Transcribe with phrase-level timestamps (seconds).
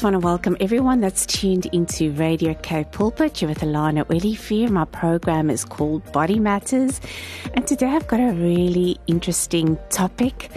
[0.00, 3.42] just want to welcome everyone that's tuned into Radio K Pulpit.
[3.42, 4.70] You're with Alana Willifear.
[4.70, 7.02] My program is called Body Matters.
[7.52, 10.50] And today I've got a really interesting topic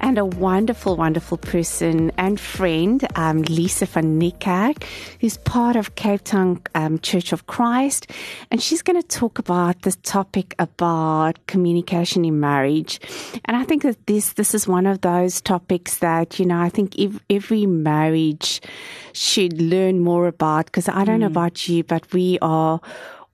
[0.00, 4.84] and a wonderful, wonderful person and friend, um, Lisa van Niekerk,
[5.20, 8.10] who's part of Cape Town um, Church of Christ.
[8.50, 13.00] And she's going to talk about this topic about communication in marriage.
[13.44, 16.68] And I think that this, this is one of those topics that, you know, I
[16.68, 18.60] think if, every marriage
[19.12, 21.20] should learn more about, because I don't mm.
[21.20, 22.80] know about you, but we are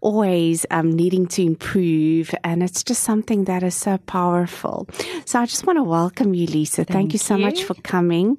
[0.05, 2.33] always um, needing to improve.
[2.45, 4.87] And it's just something that is so powerful.
[5.25, 6.85] So I just want to welcome you, Lisa.
[6.85, 7.45] Thank, Thank you so you.
[7.45, 8.39] much for coming.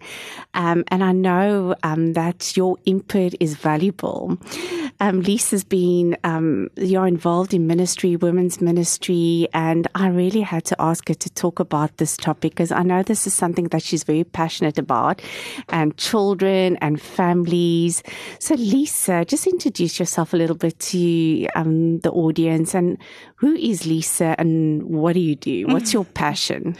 [0.53, 4.37] Um, and I know um, that your input is valuable.
[4.99, 10.75] Um, Lisa's been, um, you're involved in ministry, women's ministry, and I really had to
[10.79, 14.03] ask her to talk about this topic because I know this is something that she's
[14.03, 15.21] very passionate about
[15.69, 18.03] and children and families.
[18.39, 22.97] So Lisa, just introduce yourself a little bit to um, the audience and
[23.37, 25.67] who is Lisa and what do you do?
[25.67, 26.75] What's your passion?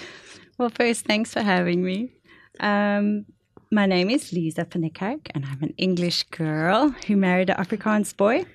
[0.58, 2.12] Well, first, thanks for having me.
[2.59, 3.26] Um,
[3.72, 8.46] my name is Lisa van and I'm an English girl who married an Afrikaans boy.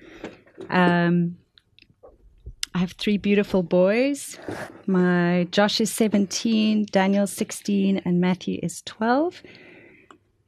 [0.69, 1.37] Um,
[2.73, 4.39] I have three beautiful boys.
[4.87, 9.43] My Josh is 17, Daniel 16, and Matthew is 12.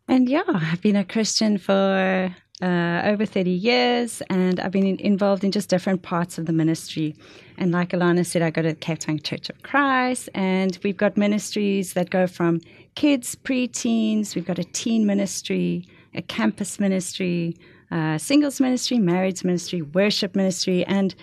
[0.07, 2.33] And yeah, I've been a Christian for
[2.63, 6.53] uh, over 30 years, and I've been in, involved in just different parts of the
[6.53, 7.13] ministry.
[7.57, 10.95] And like Alana said, I go to the Cape Town Church of Christ, and we've
[10.95, 12.61] got ministries that go from
[12.95, 17.57] kids, preteens, we've got a teen ministry, a campus ministry,
[18.17, 20.85] singles ministry, marriage ministry, worship ministry.
[20.85, 21.13] And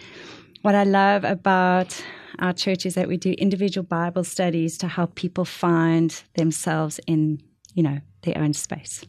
[0.61, 2.05] what I love about
[2.39, 7.41] our church is that we do individual Bible studies to help people find themselves in,
[7.75, 9.05] you know, their own space.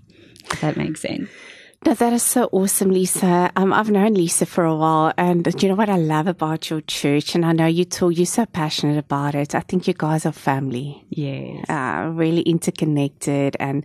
[0.50, 1.30] If that makes sense.
[1.84, 3.52] No, that is so awesome, Lisa.
[3.56, 6.70] Um, I've known Lisa for a while, and do you know what I love about
[6.70, 7.34] your church?
[7.34, 9.56] And I know you talk, you're so passionate about it.
[9.56, 11.04] I think you guys are family.
[11.10, 11.68] Yes.
[11.68, 13.84] Uh, really interconnected, and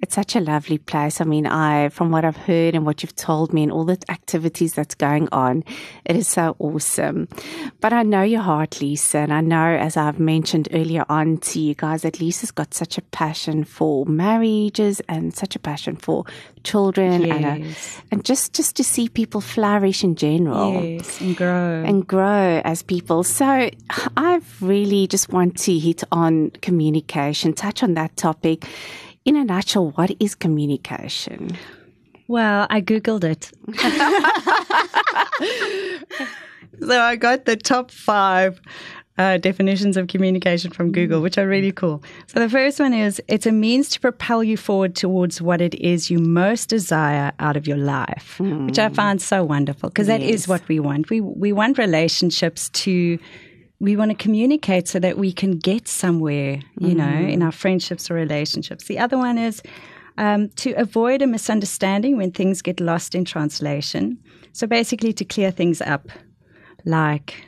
[0.00, 1.20] it's such a lovely place.
[1.20, 4.02] I mean, I, from what I've heard and what you've told me, and all the
[4.08, 5.64] activities that's going on,
[6.06, 7.28] it is so awesome.
[7.82, 11.60] But I know your heart, Lisa, and I know, as I've mentioned earlier on to
[11.60, 16.24] you guys, that Lisa's got such a passion for marriages and such a passion for
[16.64, 17.30] children yes.
[17.30, 17.58] and, uh,
[18.10, 20.82] and just just to see people flourish in general.
[20.82, 21.84] Yes and grow.
[21.84, 23.22] And grow as people.
[23.22, 23.70] So
[24.16, 28.66] i've really just want to hit on communication touch on that topic.
[29.24, 31.56] In a nutshell what is communication?
[32.26, 33.52] Well i googled it.
[36.80, 38.60] So i got the top five
[39.16, 42.02] uh, definitions of communication from Google, which are really cool.
[42.26, 45.74] So the first one is it's a means to propel you forward towards what it
[45.76, 48.66] is you most desire out of your life, mm.
[48.66, 50.20] which I find so wonderful because yes.
[50.20, 51.10] that is what we want.
[51.10, 53.18] We we want relationships to
[53.78, 56.96] we want to communicate so that we can get somewhere, you mm.
[56.96, 58.86] know, in our friendships or relationships.
[58.86, 59.62] The other one is
[60.16, 64.18] um, to avoid a misunderstanding when things get lost in translation.
[64.52, 66.08] So basically, to clear things up,
[66.84, 67.44] like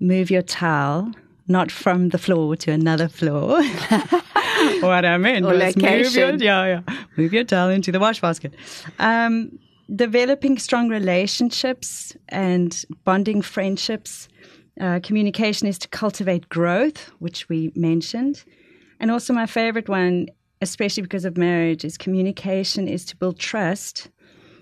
[0.00, 1.12] move your towel
[1.48, 3.62] not from the floor to another floor.
[4.80, 8.20] what I meant or was move your, yeah, yeah, move your towel into the wash
[8.20, 8.54] basket.
[8.98, 9.58] Um,
[9.94, 14.28] developing strong relationships and bonding friendships.
[14.78, 18.44] Uh, communication is to cultivate growth, which we mentioned.
[19.00, 20.28] And also, my favorite one,
[20.60, 24.10] especially because of marriage, is communication is to build trust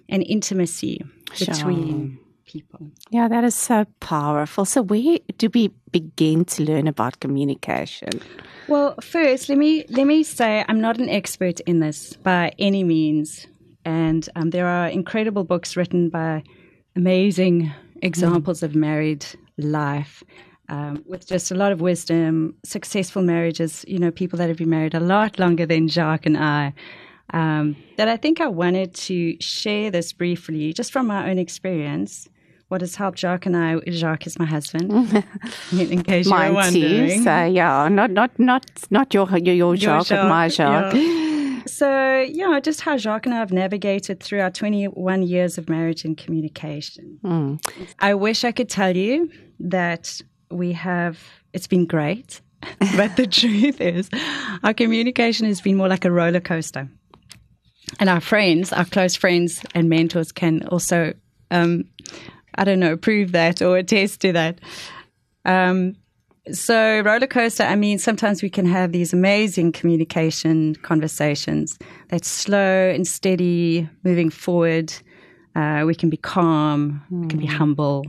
[0.09, 1.05] and intimacy
[1.39, 2.91] between people.
[3.11, 4.65] Yeah, that is so powerful.
[4.65, 8.11] So, where do we begin to learn about communication?
[8.69, 12.85] Well, first, let me let me say I'm not an expert in this by any
[12.85, 13.47] means,
[13.85, 16.43] and um, there are incredible books written by
[16.97, 17.73] amazing
[18.03, 18.65] examples mm.
[18.65, 19.27] of married
[19.59, 20.23] life.
[20.69, 24.71] Um, with just a lot of wisdom, successful marriages, you know, people that have been
[24.71, 26.75] married a lot longer than Jacques and I.
[27.31, 32.29] Um, that I think I wanted to share this briefly, just from my own experience,
[32.69, 33.81] what has helped Jacques and I.
[33.89, 34.91] Jacques is my husband,
[35.73, 37.09] in case Mine you're wondering.
[37.09, 40.95] Too, so yeah, not not not not your your, your Jacques, Jacques, but my Jacques.
[40.95, 41.63] Yeah.
[41.67, 46.05] So yeah, just how Jacques and I have navigated through our 21 years of marriage
[46.05, 47.19] and communication.
[47.25, 47.61] Mm.
[47.99, 49.31] I wish I could tell you
[49.61, 50.21] that
[50.51, 51.19] we have.
[51.53, 52.41] It's been great.
[52.97, 54.11] but the truth is,
[54.63, 56.89] our communication has been more like a roller coaster.
[58.01, 61.15] And our friends, our close friends and mentors, can also,
[61.51, 61.85] um,
[62.57, 64.61] I don't know, prove that or attest to that.
[65.45, 65.97] Um,
[66.53, 71.77] so, roller coaster, I mean, sometimes we can have these amazing communication conversations
[72.09, 74.93] that's slow and steady, moving forward.
[75.57, 78.05] Uh, we can be calm, we can be humble,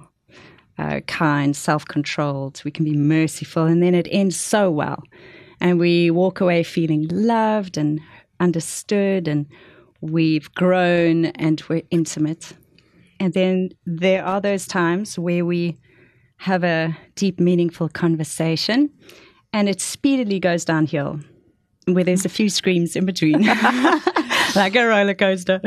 [0.78, 5.02] uh, kind, self controlled, we can be merciful, and then it ends so well.
[5.60, 8.00] And we walk away feeling loved and
[8.40, 9.48] understood, and
[10.02, 12.54] we've grown and we're intimate.
[13.20, 15.78] And then there are those times where we
[16.38, 18.90] have a deep, meaningful conversation,
[19.54, 21.20] and it speedily goes downhill,
[21.86, 23.42] where there's a few screams in between,
[24.56, 25.62] like a roller coaster.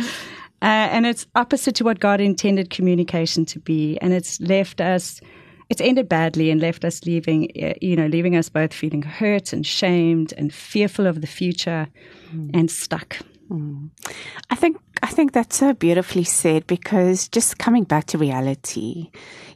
[0.62, 3.98] Uh, and it's opposite to what God intended communication to be.
[4.02, 5.20] And it's left us,
[5.70, 9.52] it's ended badly and left us leaving, uh, you know, leaving us both feeling hurt
[9.52, 11.88] and shamed and fearful of the future
[12.32, 12.50] mm.
[12.52, 13.18] and stuck.
[13.50, 13.90] Mm.
[14.50, 19.10] I think I think that's so beautifully said because just coming back to reality,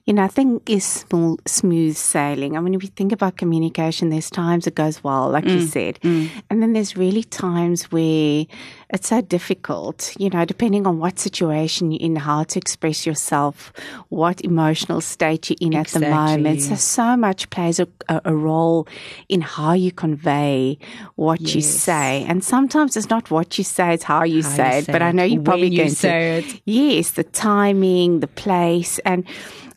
[0.05, 2.59] you know, I think is small, smooth sailing.
[2.59, 5.55] I mean, if you think about communication, there's times it goes well, like mm.
[5.55, 6.29] you said, mm.
[6.51, 8.45] and then there's really times where
[8.91, 13.73] it's so difficult, you know, depending on what situation you're in, how to express yourself,
[14.11, 16.07] what emotional state you're in exactly.
[16.07, 16.63] at the moment.
[16.63, 18.87] So, so much plays a, a role
[19.31, 20.77] in how you convey
[21.15, 21.55] what yes.
[21.55, 22.27] you say.
[22.29, 24.85] And sometimes it's not what you say, it's how you how say you it.
[24.85, 26.63] Say but I know you're probably you going say to, it.
[26.67, 28.99] Yes, the timing, the place.
[29.01, 29.25] And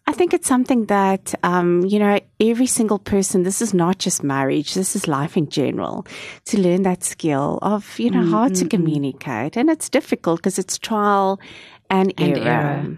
[0.07, 4.23] I think it's something that, um, you know, every single person, this is not just
[4.23, 6.07] marriage, this is life in general,
[6.45, 8.31] to learn that skill of, you know, mm-hmm.
[8.31, 8.69] how to mm, mm.
[8.69, 9.57] communicate.
[9.57, 11.41] And it's difficult because it's trial
[11.89, 12.47] and, and error.
[12.47, 12.97] error.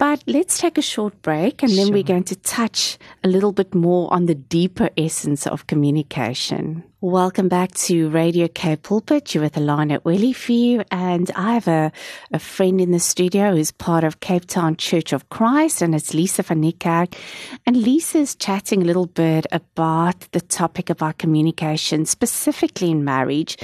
[0.00, 1.92] But let's take a short break and then sure.
[1.92, 6.84] we're going to touch a little bit more on the deeper essence of communication.
[7.02, 9.34] Welcome back to Radio K Pulpit.
[9.34, 11.92] You're with Alana Wellyfew, and I have a,
[12.30, 16.12] a friend in the studio who's part of Cape Town Church of Christ, and it's
[16.12, 17.14] Lisa van Niekerk.
[17.64, 23.56] And Lisa's chatting a little bit about the topic about communication, specifically in marriage.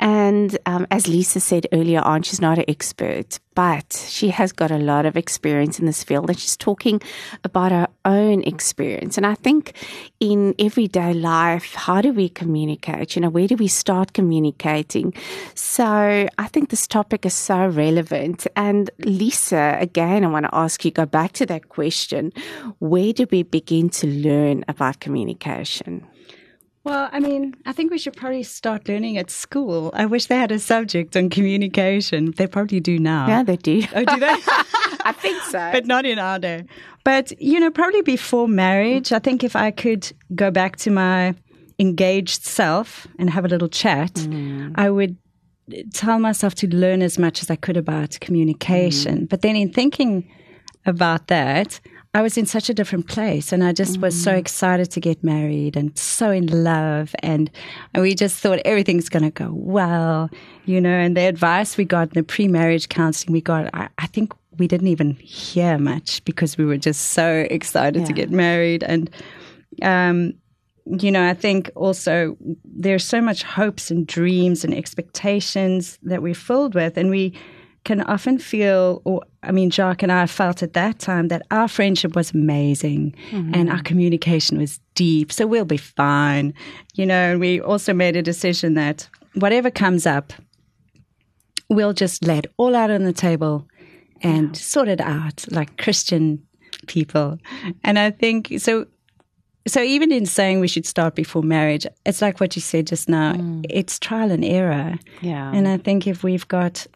[0.00, 4.72] And um, as Lisa said earlier on, she's not an expert, but she has got
[4.72, 7.00] a lot of experience in this field, and she's talking
[7.44, 9.16] about her own experience.
[9.16, 9.72] And I think
[10.20, 12.60] in everyday life, how do we communicate?
[12.60, 13.16] communicate?
[13.16, 15.14] You know, where do we start communicating?
[15.54, 18.46] So I think this topic is so relevant.
[18.56, 22.32] And Lisa, again, I want to ask you, go back to that question.
[22.78, 26.06] Where do we begin to learn about communication?
[26.82, 29.90] Well, I mean, I think we should probably start learning at school.
[29.92, 32.32] I wish they had a subject on communication.
[32.36, 33.28] They probably do now.
[33.28, 33.82] Yeah, they do.
[33.94, 34.26] Oh, do they?
[35.04, 35.70] I think so.
[35.72, 36.64] But not in our day.
[37.04, 41.34] But, you know, probably before marriage, I think if I could go back to my
[41.78, 44.72] engaged self and have a little chat, mm.
[44.76, 45.18] I would
[45.92, 49.20] tell myself to learn as much as I could about communication.
[49.20, 49.28] Mm.
[49.28, 50.30] But then in thinking
[50.86, 51.80] about that,
[52.12, 54.02] I was in such a different place and I just mm.
[54.02, 54.38] was so mm.
[54.38, 57.50] excited to get married and so in love and,
[57.94, 60.28] and we just thought everything's going to go well,
[60.64, 64.06] you know, and the advice we got in the pre-marriage counseling we got, I, I
[64.08, 68.06] think we didn't even hear much because we were just so excited yeah.
[68.06, 69.08] to get married and,
[69.82, 70.34] um,
[70.86, 76.34] you know, I think also there's so much hopes and dreams and expectations that we're
[76.34, 77.38] filled with, and we
[77.84, 81.68] can often feel, or I mean, Jacques and I felt at that time that our
[81.68, 83.54] friendship was amazing mm-hmm.
[83.54, 86.54] and our communication was deep, so we'll be fine,
[86.94, 87.32] you know.
[87.32, 90.32] And we also made a decision that whatever comes up,
[91.68, 93.66] we'll just lay it all out on the table
[94.22, 94.60] and yeah.
[94.60, 96.44] sort it out like Christian
[96.86, 97.38] people.
[97.84, 98.86] And I think so
[99.66, 103.08] so even in saying we should start before marriage, it's like what you said just
[103.08, 103.34] now.
[103.34, 103.66] Mm.
[103.68, 104.98] It's trial and error.
[105.20, 105.52] Yeah.
[105.52, 106.86] And I think if we've got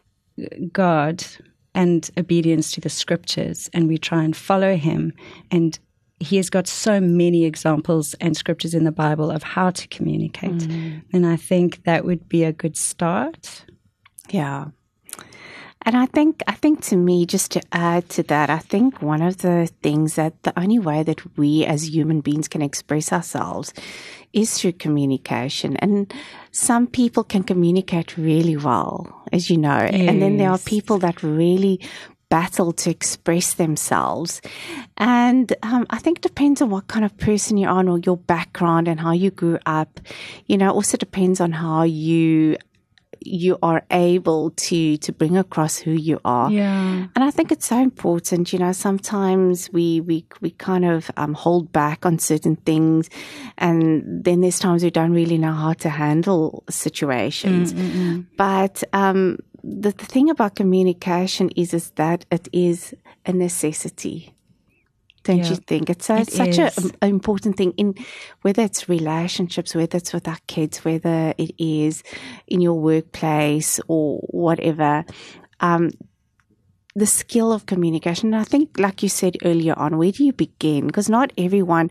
[0.71, 1.25] God
[1.73, 5.13] and obedience to the scriptures and we try and follow him
[5.51, 5.77] and
[6.19, 10.51] he has got so many examples and scriptures in the Bible of how to communicate.
[10.51, 11.03] Mm.
[11.11, 13.65] And I think that would be a good start.
[14.29, 14.67] Yeah.
[15.85, 19.21] And I think, I think to me, just to add to that, I think one
[19.21, 23.71] of the things that the only way that we as human beings can express ourselves
[24.33, 25.77] is through communication.
[25.77, 26.11] And
[26.51, 29.77] some people can communicate really well, as you know.
[29.77, 30.09] Yes.
[30.09, 31.79] And then there are people that really
[32.29, 34.41] battle to express themselves.
[34.97, 38.17] And um, I think it depends on what kind of person you are or your
[38.17, 39.99] background and how you grew up.
[40.47, 42.57] You know, it also depends on how you
[43.25, 46.51] you are able to to bring across who you are.
[46.51, 47.07] Yeah.
[47.15, 48.53] And I think it's so important.
[48.53, 53.09] You know, sometimes we we we kind of um, hold back on certain things,
[53.57, 57.73] and then there's times we don't really know how to handle situations.
[57.73, 62.93] Mm, But um, the, the thing about communication is is that it is
[63.25, 64.34] a necessity.
[65.25, 65.49] Don't Yeah.
[65.49, 67.95] you think it's, It such a, an important thing in
[68.43, 72.03] whether it's relationships, whether it's with our kids, whether it is
[72.47, 75.03] in your workplace or whatever.
[75.59, 75.91] Um,
[76.95, 78.33] the skill of communication.
[78.33, 80.87] And I think, like you said earlier on, where do you begin?
[80.87, 81.89] Because not everyone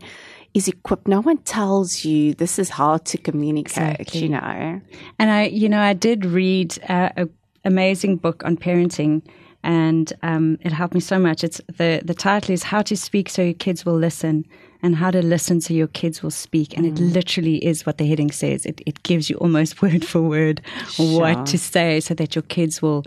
[0.55, 1.07] is equipped.
[1.07, 3.99] No one tells you this is how to communicate.
[3.99, 4.21] Exactly.
[4.21, 4.81] You know.
[5.19, 7.27] And I, you know, I did read uh, a
[7.65, 9.21] amazing book on parenting,
[9.65, 11.43] and um, it helped me so much.
[11.43, 14.45] It's the the title is "How to Speak So Your Kids Will Listen."
[14.83, 16.77] And how to listen so your kids will speak.
[16.77, 17.11] And it mm.
[17.11, 18.67] literally is what the heading says.
[18.67, 21.21] It, it gives you almost word for word Sure.
[21.21, 23.03] what to say so that your kids will.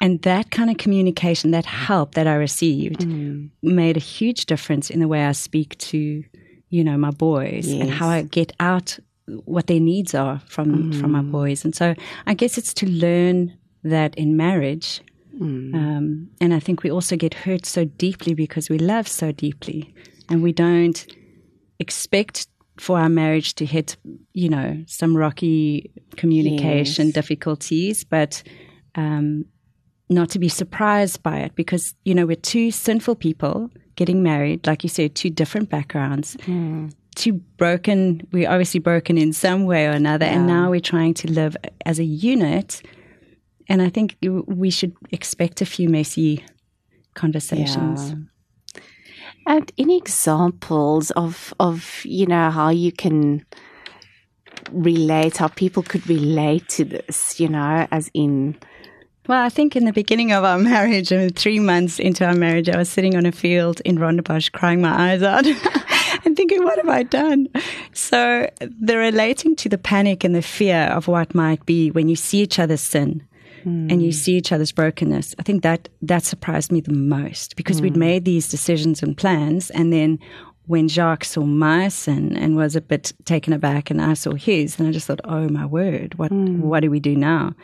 [0.00, 3.50] And that kind of communication, that help that I received, mm.
[3.62, 6.24] made a huge difference in the way I speak to,
[6.70, 8.98] you know, my boys and how I get out
[9.44, 11.32] what their needs are from from my mm-hmm.
[11.32, 11.64] boys.
[11.64, 11.94] And so
[12.26, 13.52] I guess it's to learn
[13.84, 15.02] that in marriage.
[15.74, 19.94] Um, and I think we also get hurt so deeply because we love so deeply,
[20.28, 21.06] and we don't
[21.78, 23.96] expect for our marriage to hit,
[24.34, 27.14] you know, some rocky communication Yes.
[27.14, 28.42] difficulties, but
[28.94, 29.44] um,
[30.08, 34.66] not to be surprised by it because, you know, we're two sinful people getting married,
[34.66, 36.36] like you said, two different backgrounds,
[37.16, 41.30] two broken, we're obviously broken in some way or another, and now we're trying to
[41.30, 42.80] live as a unit.
[43.68, 46.44] And I think we should expect a few messy
[47.14, 48.10] conversations.
[48.10, 48.80] Yeah.
[49.46, 53.44] And any examples of of you know how you can
[54.72, 58.56] relate, how people could relate to this, you know, as in
[59.26, 62.34] Well, I think in the beginning of our marriage, I mean, three months into our
[62.34, 65.46] marriage, I was sitting on a field in Rondebosch crying my eyes out
[66.24, 67.48] and thinking, what have I done?
[67.92, 72.16] So the relating to the panic and the fear of what might be when you
[72.16, 73.27] see each other's sin
[73.64, 74.12] and you hmm.
[74.12, 78.00] see each other's brokenness, I think that that surprised me the most because we'd hmm.
[78.00, 79.70] made these decisions and plans.
[79.70, 80.18] And then
[80.66, 84.78] when Jacques saw my sin and was a bit taken aback and I saw his,
[84.78, 86.60] and I just thought, oh my word, what, hmm.
[86.60, 87.54] what do we do now?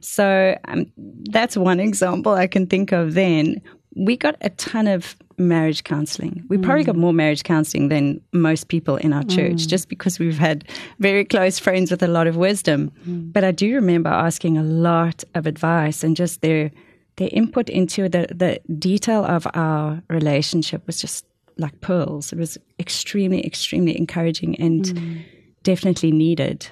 [0.00, 0.86] So um,
[1.30, 3.60] that's one example I can think of then.
[3.96, 6.44] We got a ton of marriage counseling.
[6.48, 7.00] We probably got mm.
[7.00, 9.66] more marriage counseling than most people in our church mm.
[9.66, 10.64] just because we've had
[10.98, 12.92] very close friends with a lot of wisdom.
[13.06, 13.32] Mm.
[13.32, 16.70] But I do remember asking a lot of advice and just their
[17.16, 21.26] their input into the, the detail of our relationship was just
[21.58, 22.32] like pearls.
[22.32, 25.24] It was extremely, extremely encouraging and
[25.62, 26.66] definitely needed.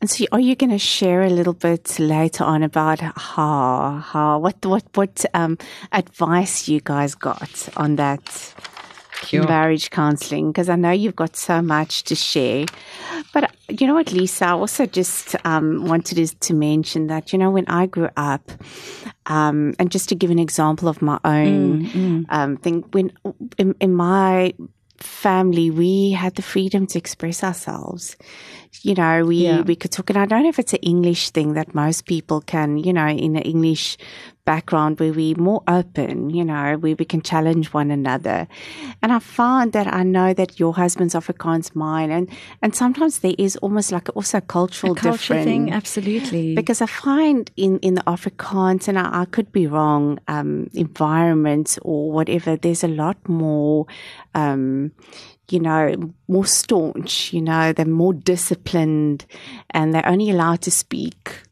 [0.00, 4.38] And so, are you going to share a little bit later on about how, how,
[4.38, 5.58] what, what, what um,
[5.92, 8.54] advice you guys got on that
[9.26, 9.46] Sure.
[9.46, 10.50] marriage counseling?
[10.50, 12.64] Because I know you've got so much to share.
[13.34, 14.46] But you know what, Lisa?
[14.46, 18.50] I also just um, wanted to, to mention that you know when I grew up,
[19.26, 23.12] um, and just to give an example of my own um, thing, when
[23.58, 24.54] in, in my
[24.96, 28.16] family we had the freedom to express ourselves
[28.82, 29.62] you know we Yeah.
[29.62, 32.40] we could talk and i don't know if it's an english thing that most people
[32.40, 33.96] can you know in an english
[34.46, 38.48] background where we're more open you know where we can challenge one another
[39.02, 42.28] and i find that i know that your husband's afrikaans mine and
[42.62, 46.54] and sometimes there is almost like also a cultural Culture difference thing, absolutely.
[46.54, 51.78] because I find in, in the Afrikaans, and I, I could be wrong, um, environments
[51.82, 53.86] or whatever, there's a lot more,
[54.34, 54.92] um,
[55.52, 59.26] you know, more staunch, you know, they're more disciplined
[59.70, 61.42] and they're only allowed to speak,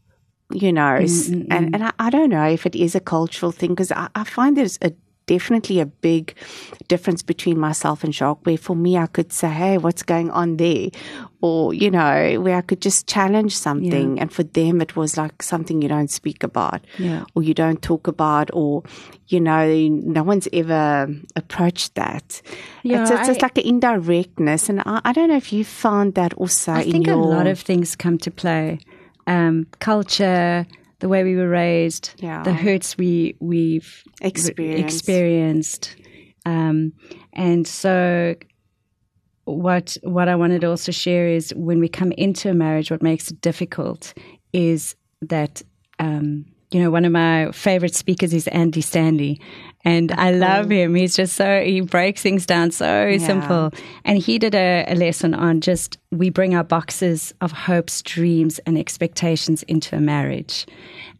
[0.52, 1.74] you know, mm, s- mm, and, mm.
[1.74, 4.56] and I, I don't know if it is a cultural thing because I, I find
[4.56, 4.92] there's a
[5.28, 6.34] definitely a big
[6.88, 10.56] difference between myself and Jacques where for me I could say, Hey, what's going on
[10.56, 10.88] there?
[11.40, 15.40] Or, you know, where I could just challenge something and for them it was like
[15.42, 17.24] something you don't speak about Yeah.
[17.34, 18.82] or you don't talk about or,
[19.28, 21.06] you know, no one's ever
[21.36, 22.42] approached that.
[22.82, 26.14] Yeah, it's, it's, I- like an indirectness and I, I don't know if you found
[26.14, 28.80] that also I in think your a lot of things come to play.
[29.28, 30.66] Um, culture,
[31.00, 32.42] the way we were raised, Yeah.
[32.42, 34.96] the hurts we we've Experienced.
[34.96, 35.96] experienced.
[36.46, 36.92] Um,
[37.32, 38.34] and so
[39.44, 43.02] what what I wanted to also share is when we come into a marriage, what
[43.02, 44.12] makes it difficult
[44.52, 45.62] is that
[45.98, 49.40] um, you know, one of my favorite speakers is Andy Stanley.
[49.84, 50.94] And I love him.
[50.94, 53.18] He's just so, he breaks things down so Yeah.
[53.18, 53.70] simple.
[54.04, 58.58] And he did a, a lesson on just we bring our boxes of hopes, dreams,
[58.66, 60.66] and expectations into a marriage.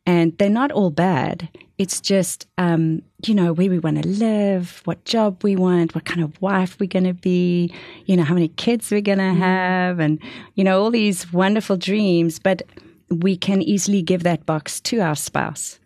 [0.04, 1.48] And they're not all bad.
[1.78, 6.04] It's just, um, you know, where we want to live, what job we want, what
[6.04, 7.72] kind of wife we're going to be,
[8.06, 10.18] you know, how many kids we're going to have, and,
[10.56, 12.40] you know, all these wonderful dreams.
[12.40, 12.62] But
[13.10, 15.78] we can easily give that box to our spouse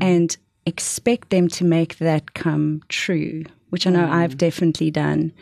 [0.00, 5.32] and expect them to make that come true, which I know I've definitely done.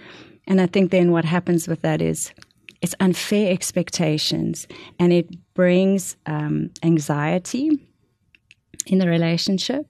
[0.46, 2.32] And I think then what happens with that is
[2.82, 4.66] it's unfair expectations
[4.98, 7.70] and it brings um, anxiety
[8.86, 9.86] in the relationship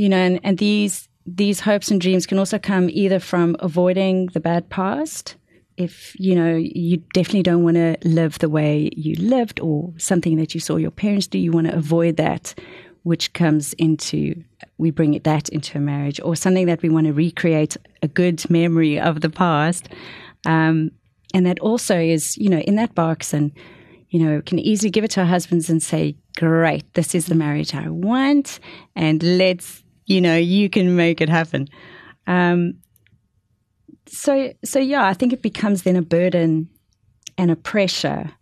[0.00, 4.26] you know and, and these these hopes and dreams can also come either from avoiding
[4.28, 5.36] the bad past
[5.80, 10.36] if you know you definitely don't want to live the way you lived or something
[10.36, 12.54] that you saw your parents do you want to avoid that
[13.02, 14.34] which comes into
[14.76, 18.08] we bring it that into a marriage or something that we want to recreate a
[18.08, 19.88] good memory of the past
[20.46, 20.90] um,
[21.32, 23.52] and that also is you know in that box and
[24.10, 27.34] you know, can easily give it to our husbands and say, Great, this is the
[27.34, 28.60] marriage I want,
[28.96, 31.68] and let's, you know, you can make it happen.
[32.26, 32.74] Um,
[34.10, 36.68] so, so yeah, I think it becomes then a burden
[37.38, 38.32] and a pressure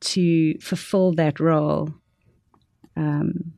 [0.00, 1.94] to fulfill that role.
[2.96, 3.54] Um,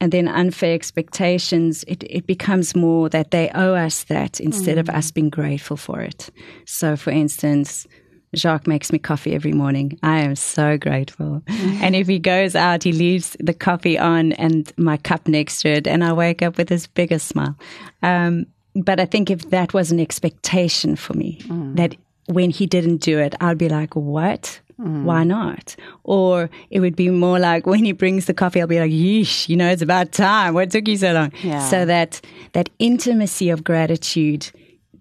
[0.00, 4.88] and then unfair expectations, it, it becomes more that they owe us that instead of
[4.88, 6.30] us being grateful for it.
[6.66, 7.86] So, for instance,
[8.34, 9.98] Jacques makes me coffee every morning.
[10.02, 11.42] I am so grateful.
[11.82, 15.68] And if he goes out, he leaves the coffee on and my cup next to
[15.68, 17.56] it, and I wake up with this biggest smile.
[18.02, 21.76] Um, but I think if that was an expectation for me, mm.
[21.76, 24.60] that when he didn't do it, I'd be like, what?
[24.80, 25.04] Mm.
[25.04, 25.76] Why not?
[26.04, 29.48] Or it would be more like when he brings the coffee, I'll be like, yeesh,
[29.48, 30.54] you know, it's about time.
[30.54, 31.32] What took you so long?
[31.42, 31.60] Yeah.
[31.68, 32.20] So that
[32.52, 34.50] that intimacy of gratitude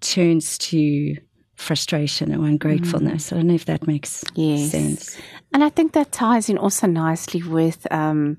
[0.01, 1.15] turns to
[1.55, 3.29] frustration or ungratefulness.
[3.29, 3.31] Mm.
[3.31, 4.71] I don't know if that makes Yes.
[4.71, 5.17] sense.
[5.53, 8.37] And I think that ties in also nicely with um,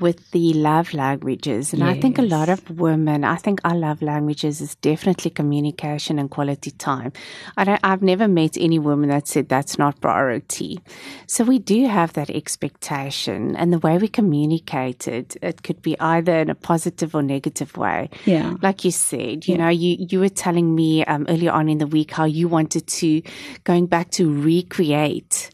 [0.00, 1.72] with the love languages.
[1.72, 6.18] And I think a lot of women, I think our love languages is definitely communication
[6.18, 7.12] and quality time.
[7.56, 10.80] I don't, I've never met any woman that said that's not priority.
[11.26, 15.98] So we do have that expectation, and the way we communicate it, it could be
[16.00, 18.10] either in a positive or negative way.
[18.24, 18.54] Yeah.
[18.62, 21.86] Like you said, you know, you, you were telling me um, earlier on in the
[21.86, 23.22] week how you wanted to,
[23.64, 25.50] going back to recreate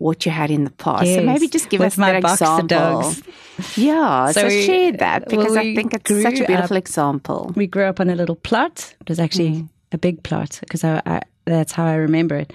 [0.00, 1.04] what you had in the past.
[1.14, 2.66] So maybe just give us my that example.
[2.66, 3.22] dogs.
[3.76, 6.82] Yeah, so, So we- share that well, because I think it's such a beautiful up-
[6.82, 7.52] example.
[7.54, 8.94] We grew up on a little plot.
[9.00, 9.68] It was actually mm.
[9.92, 12.52] a big plot because I, I, that's how I remember it.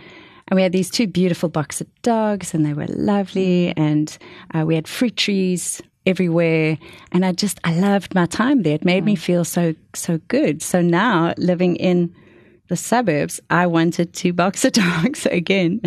[0.48, 3.68] And we had these two beautiful boxer dogs, and they were lovely.
[3.68, 3.74] Mm.
[3.78, 4.18] And
[4.56, 6.80] uh, we had fruit trees everywhere,
[7.12, 8.76] and I just I loved my time there.
[8.76, 9.20] It made me mm.
[9.20, 10.64] feel so so good.
[10.64, 12.14] So now living in
[12.68, 15.82] the suburbs, I wanted two boxer dogs again,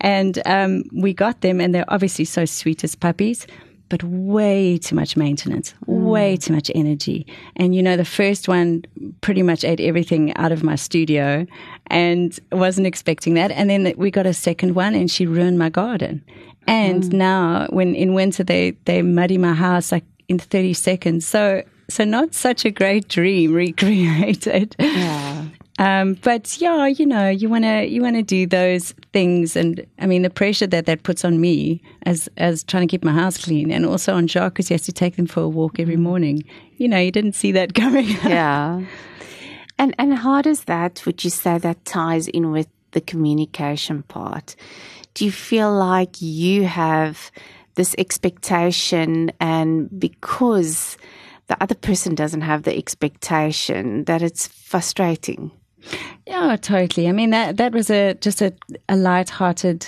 [0.00, 3.46] and um, we got them, and they're obviously so sweet as puppies
[3.88, 7.26] but way too much maintenance, way too much energy.
[7.56, 8.84] And you know, the first one
[9.20, 11.46] pretty much ate everything out of my studio
[11.88, 13.50] and wasn't expecting that.
[13.50, 16.22] And then we got a second one and she ruined my garden.
[16.66, 21.26] And now when in winter they, they muddy my house like in 30 seconds.
[21.26, 24.76] So, so not such a great dream recreated.
[24.78, 25.46] Yeah.
[25.78, 29.86] Um, but yeah, you know, you want to you want to do those things, and
[30.00, 33.12] I mean the pressure that that puts on me as as trying to keep my
[33.12, 35.78] house clean, and also on Jacques because he has to take them for a walk
[35.78, 36.42] every morning.
[36.78, 38.08] You know, you didn't see that coming.
[38.24, 38.82] Yeah.
[39.78, 44.56] And and how does that would you say that ties in with the communication part?
[45.14, 47.30] Do you feel like you have
[47.76, 50.98] this expectation and because
[51.46, 55.52] the other person doesn't have the expectation that it's frustrating?
[56.26, 57.08] Yeah, totally.
[57.08, 58.52] I mean that that was a just a,
[58.88, 59.86] a light-hearted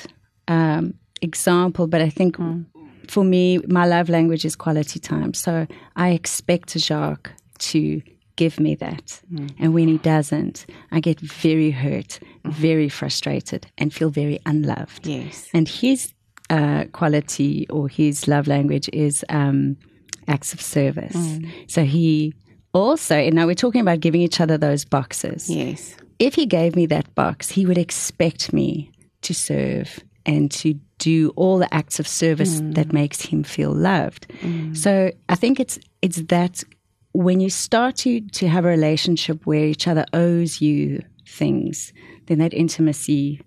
[0.49, 2.37] um, example, but I think
[3.09, 5.35] for me, my love language is quality time.
[5.35, 8.01] So I expect Jacques to
[8.37, 9.21] give me that,
[9.59, 15.07] and when he doesn't, I get very hurt, very frustrated, and feel very unloved.
[15.07, 15.49] Yes.
[15.53, 16.15] And his
[16.49, 19.77] uh, quality or his love language is um,
[20.27, 21.39] acts of service.
[21.67, 22.33] So he
[22.73, 25.97] also, and now we're talking about giving each other those boxes Yes.
[26.19, 28.91] if he gave me that box, he would expect me
[29.23, 34.27] to serve and to do all the acts of service that makes him feel loved.
[34.75, 36.63] So I think it's it's that
[37.13, 41.93] when you start to to have a relationship where each other owes you things,
[42.27, 43.41] then that intimacy,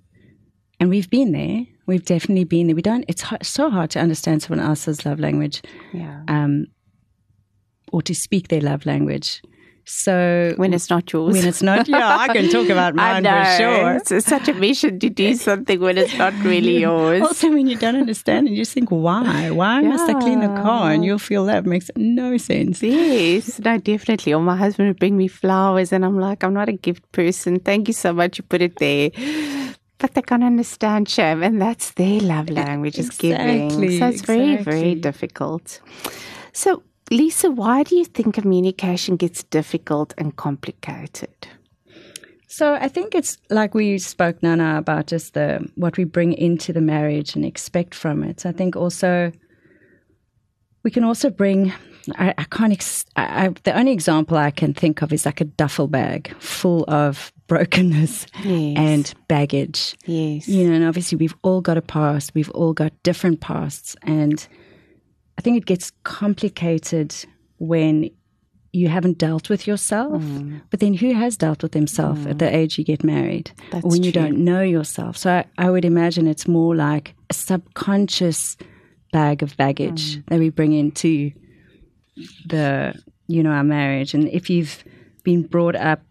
[0.79, 1.65] and we've been there.
[1.86, 2.75] We've definitely been there.
[2.75, 3.05] We don't.
[3.07, 5.62] It's hard, so hard to understand someone else's love language
[5.93, 6.23] Yeah.
[6.27, 6.65] um,
[7.93, 9.41] or to speak their love language.
[9.86, 13.45] So when it's not yours, when it's not, yeah, I can talk about mine for
[13.58, 13.95] sure.
[13.95, 17.21] It's, it's such a mission to do something when it's not really yours.
[17.21, 19.51] Also, when you don't understand and you think, why?
[19.51, 19.89] Why yeah.
[19.89, 20.91] must I clean the car?
[20.91, 22.82] And you'll feel that makes no sense.
[22.82, 24.34] Yes, no, definitely.
[24.34, 27.60] Or my husband would bring me flowers, and I'm like, I'm not a gift person.
[27.60, 28.38] Thank you so much.
[28.38, 29.12] You put it there
[29.99, 33.69] but they can't understand shame, and that's their love language is exactly, giving.
[33.99, 34.36] So it's exactly.
[34.36, 35.79] very, very difficult.
[36.51, 41.47] So, Lisa, why do you think communication gets difficult and complicated?
[42.47, 46.71] So I think it's like we spoke, Nana, about just the what we bring into
[46.71, 48.45] the marriage and expect from it.
[48.45, 49.31] I think also
[50.83, 51.73] we can also bring.
[52.15, 52.71] I, I can't.
[52.71, 56.35] Ex, I, I, the only example I can think of is like a duffel bag
[56.39, 58.77] full of brokenness yes.
[58.77, 59.95] and baggage.
[60.05, 60.47] Yes.
[60.47, 63.95] You know, and obviously we've all got a past, we've all got different pasts.
[64.03, 64.45] And
[65.37, 67.15] I think it gets complicated
[67.57, 68.09] when
[68.73, 70.21] you haven't dealt with yourself.
[70.21, 70.61] Mm.
[70.71, 72.31] But then who has dealt with themselves mm.
[72.31, 73.51] at the age you get married?
[73.71, 74.23] That's when you true.
[74.23, 75.15] don't know yourself.
[75.15, 78.57] So I, I, would imagine it's more like a subconscious
[79.11, 80.25] bag of baggage mm.
[80.25, 81.31] that we bring into
[82.47, 82.95] the,
[83.27, 84.15] you know, our marriage.
[84.15, 84.83] And if you've
[85.23, 86.01] been brought up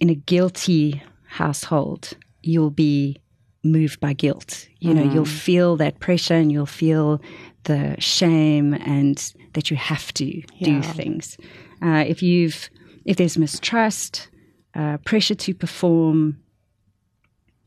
[0.00, 3.20] in a guilty household, you'll be
[3.62, 4.66] moved by guilt.
[4.78, 5.12] You know, mm.
[5.12, 7.20] you'll feel that pressure and you'll feel
[7.66, 10.42] the shame and that you have to yeah.
[10.58, 11.36] do things.
[11.82, 12.68] Uh, if you've
[13.04, 14.28] if there's mistrust,
[14.74, 16.38] uh, pressure to perform,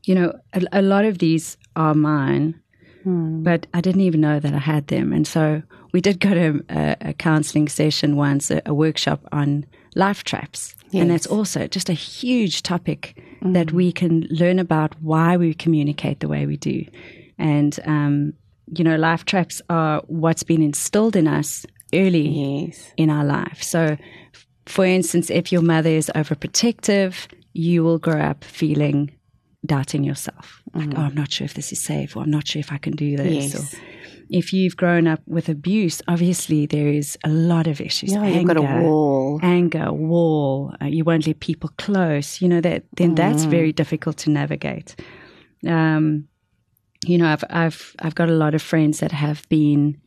[0.04, 2.60] you know, a, a lot of these are mine,
[3.06, 3.42] mm.
[3.42, 5.12] but I didn't even know that I had them.
[5.12, 9.64] And so we did go to a, a counseling session once, a, a workshop on
[9.94, 10.74] life traps.
[10.90, 11.02] Yes.
[11.02, 13.54] And that's also just a huge topic Mm.
[13.54, 16.84] that we can learn about why we communicate the way we do.
[17.38, 18.34] And, um,
[18.74, 22.28] you know, life traps are what's been instilled in us early
[22.66, 22.92] Yes.
[22.96, 23.62] in our life.
[23.62, 23.96] So,
[24.66, 29.10] for instance, if your mother is overprotective, you will grow up feeling
[29.66, 30.62] doubting yourself.
[30.74, 32.78] Like, oh, I'm not sure if this is safe, or I'm not sure if I
[32.78, 33.52] can do this.
[33.54, 33.74] Yes.
[33.74, 33.78] Or
[34.30, 38.12] if you've grown up with abuse, obviously there is a lot of issues.
[38.12, 39.40] Yeah, you've got a Anger, wall.
[39.42, 40.72] Anger, wall.
[40.80, 42.40] Uh, you won't let people close.
[42.40, 42.84] You know that.
[42.96, 43.50] Then that's Mm.
[43.50, 44.94] very difficult to navigate.
[45.66, 46.28] Um,
[47.06, 50.00] you know, I've I've I've got a lot of friends that have been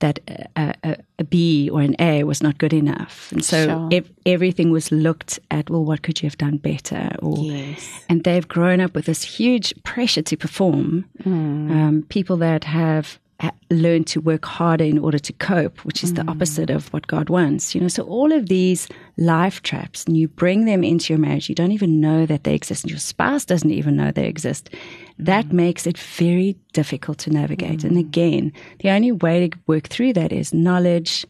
[0.00, 0.20] that
[0.56, 3.88] a, a, a B or an A was not good enough, and so Sure.
[3.92, 5.70] ev- everything was looked at.
[5.70, 7.16] Well, what could you have done better?
[7.22, 8.04] Or Yes.
[8.08, 11.06] and they've grown up with this huge pressure to perform.
[11.22, 11.70] Hmm.
[11.70, 16.12] Um, people that have ha- learned to work harder in order to cope, which is
[16.12, 16.28] the hmm.
[16.28, 17.74] opposite of what God wants.
[17.74, 21.48] You know, so all of these life traps, and you bring them into your marriage.
[21.48, 24.68] You don't even know that they exist, and your spouse doesn't even know they exist.
[25.18, 25.52] That mm.
[25.52, 27.84] makes it very difficult to navigate.
[27.84, 28.00] And mm.
[28.00, 31.26] again, the only way to work through that is knowledge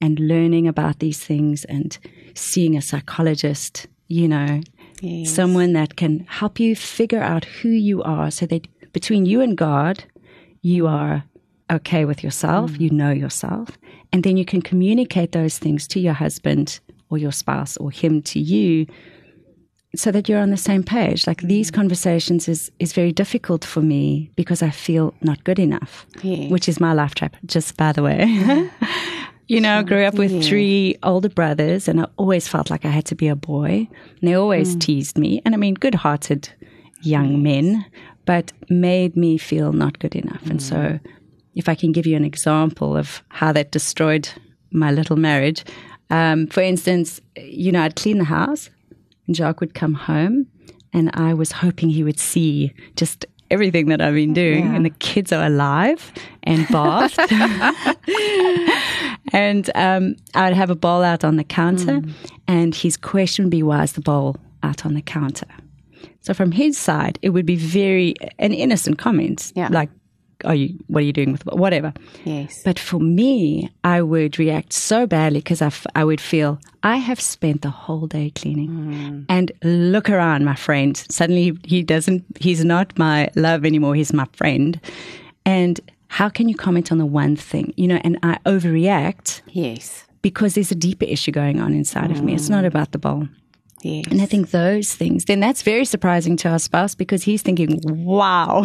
[0.00, 1.96] and learning about these things and
[2.34, 3.86] seeing a psychologist.
[4.08, 4.60] You know,
[5.00, 5.30] Yes.
[5.30, 9.56] someone that can help you figure out who you are so that between you and
[9.56, 10.04] God,
[10.62, 11.24] you are
[11.70, 12.94] okay with yourself, you mm.
[12.94, 13.78] know yourself,
[14.12, 18.20] and then you can communicate those things to your husband or your spouse or him
[18.22, 18.86] to you
[19.96, 21.26] so that you're on the same page.
[21.26, 21.74] Like these mm.
[21.74, 26.80] conversations is is very difficult for me because I feel not good enough, which is
[26.80, 28.24] my life trap, just by the way.
[29.48, 30.42] you know, I grew up with Yeah.
[30.42, 33.88] three older brothers and I always felt like I had to be a boy.
[34.20, 34.80] And they always mm.
[34.80, 35.42] teased me.
[35.44, 36.48] And I mean, good hearted
[37.02, 37.84] young men,
[38.26, 40.46] but made me feel not good enough.
[40.46, 41.00] And so, mm.
[41.56, 44.28] if I can give you an example of how that destroyed
[44.70, 45.64] my little marriage,
[46.10, 48.70] um, for instance, you know, I'd clean the house
[49.34, 50.46] Jacques would come home
[50.92, 54.74] and I was hoping he would see just everything that I've been doing Yeah.
[54.76, 56.12] and the kids are alive
[56.44, 57.18] and bathed.
[59.32, 62.02] and um, I'd have a bowl out on the counter
[62.48, 65.46] and his question would be, why is the bowl out on the counter?
[66.20, 69.68] So from his side, it would be very an innocent comment, Yeah.
[69.70, 69.90] like,
[70.44, 70.78] "Are you?
[70.88, 71.92] What are you doing with the whatever?
[72.24, 72.62] Yes.
[72.64, 76.96] But for me, I would react so badly because I, f- I would feel I
[76.96, 78.68] have spent the whole day cleaning.
[78.68, 79.24] Mm.
[79.28, 80.96] And look around, my friend.
[81.10, 83.94] Suddenly he doesn't, he's not my love anymore.
[83.94, 84.80] He's my friend.
[85.44, 87.72] And how can you comment on the one thing?
[87.76, 90.04] You know, and I overreact yes.
[90.22, 92.34] because there's a deeper issue going on inside of me.
[92.34, 92.68] It's not mm.
[92.68, 93.28] about the bowl.
[93.82, 94.06] Yes.
[94.10, 97.80] And I think those things, then that's very surprising to our spouse because he's thinking,
[97.84, 98.64] wow,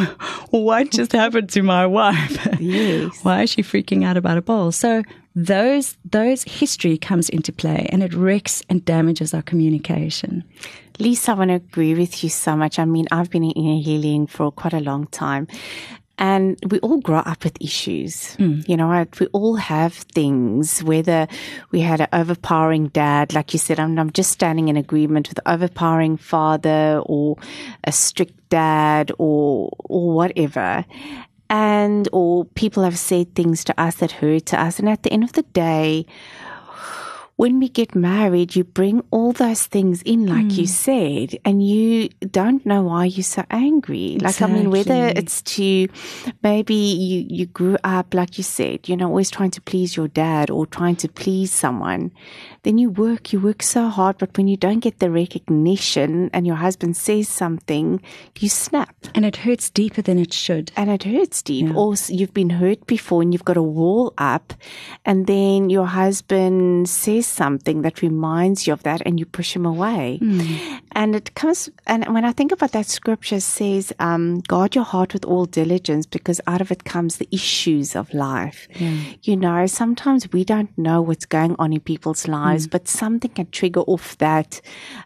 [0.49, 2.47] what just happened to my wife?
[2.59, 3.23] Yes.
[3.23, 4.71] Why is she freaking out about a bowl?
[4.71, 5.03] So
[5.35, 10.43] those, those history comes into play and it wrecks and damages our communication.
[10.99, 12.79] Lisa, I want to agree with you so much.
[12.79, 15.47] I mean, I've been in healing for quite a long time.
[16.17, 18.35] And we all grow up with issues.
[18.35, 18.61] Hmm.
[18.67, 21.27] You know, we all have things, whether
[21.71, 25.39] we had an overpowering dad, like you said, I'm, I'm just standing in agreement with
[25.45, 27.35] overpowering father or
[27.83, 30.85] a strict dad or, or whatever.
[31.49, 34.79] And, or people have said things to us that hurt to us.
[34.79, 36.05] And at the end of the day,
[37.37, 40.57] when we get married, you bring all those things in, like Mm.
[40.57, 44.17] you said, and you don't know why you're so angry.
[44.21, 45.87] Like, I mean, whether it's to
[46.43, 50.07] maybe you, you grew up, like you said, you know, always trying to please your
[50.07, 52.11] dad or trying to please someone,
[52.65, 56.45] then you work, you work so hard, but when you don't get the recognition and
[56.49, 58.01] your husband says something,
[58.39, 60.65] you snap And it hurts deeper than it should.
[60.75, 61.67] and it hurts deep.
[61.75, 64.47] Or you've been hurt before and you've got a wall up,
[65.09, 69.65] and then your husband says something that reminds you of that, and you push him
[69.65, 70.19] away.
[71.01, 71.69] And it comes.
[71.85, 75.45] And when I think about that scripture, it says, um, "Guard your heart with all
[75.45, 78.59] diligence, because out of it comes the issues of life."
[79.27, 83.47] You know, sometimes we don't know what's going on in people's lives, but something can
[83.51, 84.61] trigger off that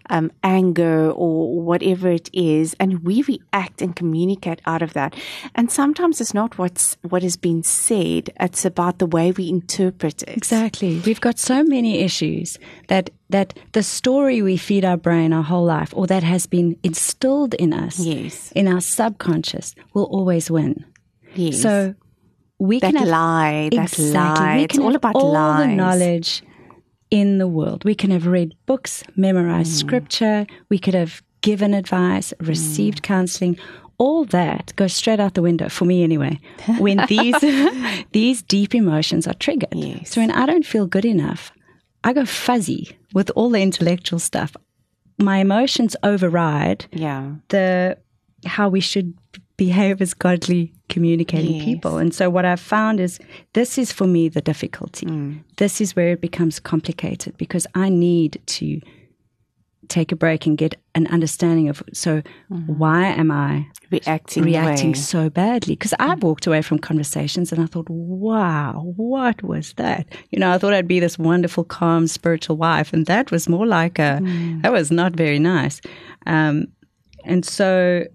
[0.10, 5.12] um, anger or whatever it is, and we react and communicate out of that.
[5.56, 10.24] And sometimes it's not what's what has been said; it's about the way we interpret
[10.24, 10.38] it.
[10.38, 11.02] Exactly.
[11.06, 12.58] We've got so many issues
[12.88, 16.76] that that the story we feed our brain our whole life or that has been
[16.84, 18.52] instilled in us Yes.
[18.56, 20.84] in our subconscious will always win.
[21.36, 21.62] Yes.
[21.62, 21.94] So
[22.58, 24.12] we that can have lie, that exactly.
[24.14, 24.58] lie.
[24.58, 25.68] We It's all about all lies.
[25.68, 26.44] the knowledge
[27.12, 27.84] in the world.
[27.86, 29.80] We can have read books, memorized Mm.
[29.80, 30.45] scripture.
[30.69, 33.58] We could have given advice, received counseling.
[33.98, 36.39] All that goes straight out the window for me, anyway.
[36.80, 37.36] When these
[38.12, 39.74] these deep emotions are triggered.
[39.76, 40.12] Yes.
[40.12, 41.52] So when I don't feel good enough,
[42.04, 44.56] I go fuzzy with all the intellectual stuff.
[45.17, 47.36] My emotions override Yeah.
[47.50, 47.98] the
[48.45, 49.13] how we should
[49.60, 51.65] behave as godly communicating Yes.
[51.65, 51.98] people.
[51.98, 53.19] And so what I've found is
[53.54, 55.06] this is for me the difficulty.
[55.06, 55.43] Mm.
[55.58, 58.80] This is where it becomes complicated because I need to
[59.89, 62.78] take a break and get an understanding of so mm-hmm.
[62.78, 64.43] why am I Reacting.
[64.43, 69.74] reacting so badly because I've walked away from conversations and I thought, wow, what was
[69.74, 70.06] that?
[70.30, 73.65] You know, I thought I'd be this wonderful, calm, spiritual wife, and that was more
[73.65, 74.62] like a, mm.
[74.62, 75.82] that was not very nice.
[76.28, 76.67] Um,
[77.26, 78.06] and so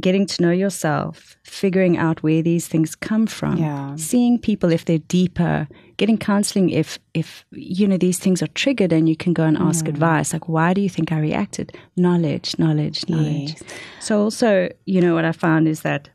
[0.00, 3.94] getting to know yourself, figuring out where these things come from, Yeah.
[3.96, 8.92] seeing people if they're deeper, getting counseling if if you know these things are triggered
[8.92, 11.76] and you can go and ask advice like why do you think I reacted?
[11.96, 13.54] Knowledge, knowledge, knowledge.
[13.54, 13.62] Yes.
[14.00, 16.08] So also, you know what I found is that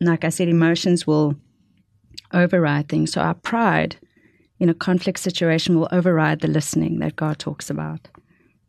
[0.00, 1.36] like I said emotions will
[2.34, 3.12] override things.
[3.12, 3.96] So our pride
[4.58, 8.08] in a conflict situation will override the listening that God talks about.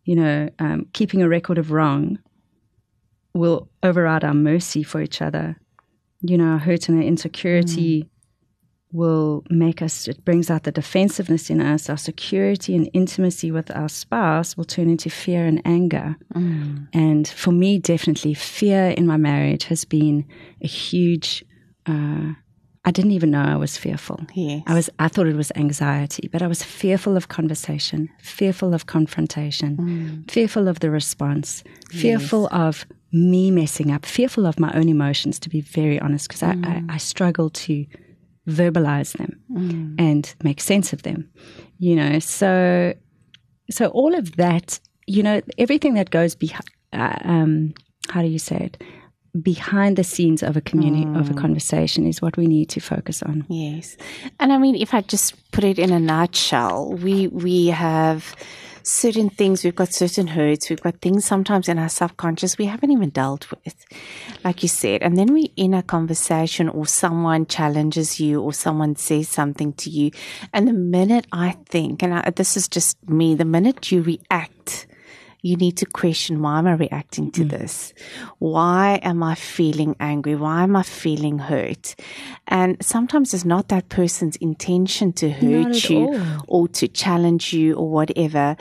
[0.05, 2.19] You know, um, keeping a record of wrong
[3.33, 5.57] will override our mercy for each other.
[6.21, 8.09] You know, our hurt and our insecurity
[8.91, 11.89] will make us, it brings out the defensiveness in us.
[11.89, 16.15] Our security and intimacy with our spouse will turn into fear and anger.
[16.93, 20.25] And for me, definitely, fear in my marriage has been
[20.61, 21.43] a huge.
[21.85, 22.33] Uh,
[22.87, 24.21] I didn't even know I was fearful.
[24.33, 24.63] Yes.
[24.65, 24.89] I was.
[24.97, 30.69] I thought it was anxiety, but I was fearful of conversation, fearful of confrontation, fearful
[30.69, 35.37] of the response, fearful of me messing up, fearful of my own emotions.
[35.39, 37.85] To be very honest, because I, I, I struggle to
[38.47, 39.41] verbalize them
[39.99, 41.29] and make sense of them.
[41.79, 42.93] You know, so
[43.69, 47.73] so all of that, you know, everything that goes behind, uh, um,
[48.07, 48.81] how do you say it?
[49.41, 51.37] Behind the scenes of a community, of a mm.
[51.37, 53.45] conversation is what we need to focus on.
[53.49, 53.97] Yes.
[54.39, 58.35] And I mean, if I just put it in a nutshell, we, we have
[58.87, 62.91] certain things, we've got certain hurts, we've got things sometimes in our subconscious we haven't
[62.91, 63.85] even dealt with,
[64.43, 65.03] like you said.
[65.03, 69.89] And then we in a conversation or someone challenges you or someone says something to
[69.89, 70.11] you.
[70.53, 74.87] And the minute I think, and I, this is just me, the minute you react,
[75.41, 77.49] you need to question why am I reacting to hmm.
[77.49, 77.93] this?
[78.39, 80.35] Why am I feeling angry?
[80.35, 81.95] Why am I feeling hurt?
[82.47, 86.45] And sometimes it's not that person's intention to hurt you all.
[86.47, 88.57] or to challenge you or whatever,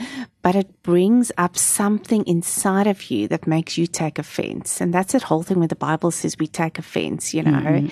[0.47, 4.81] but it brings up something inside of you that makes you take offense.
[4.81, 7.89] And that's the whole thing where the Bible says we take offense, you know,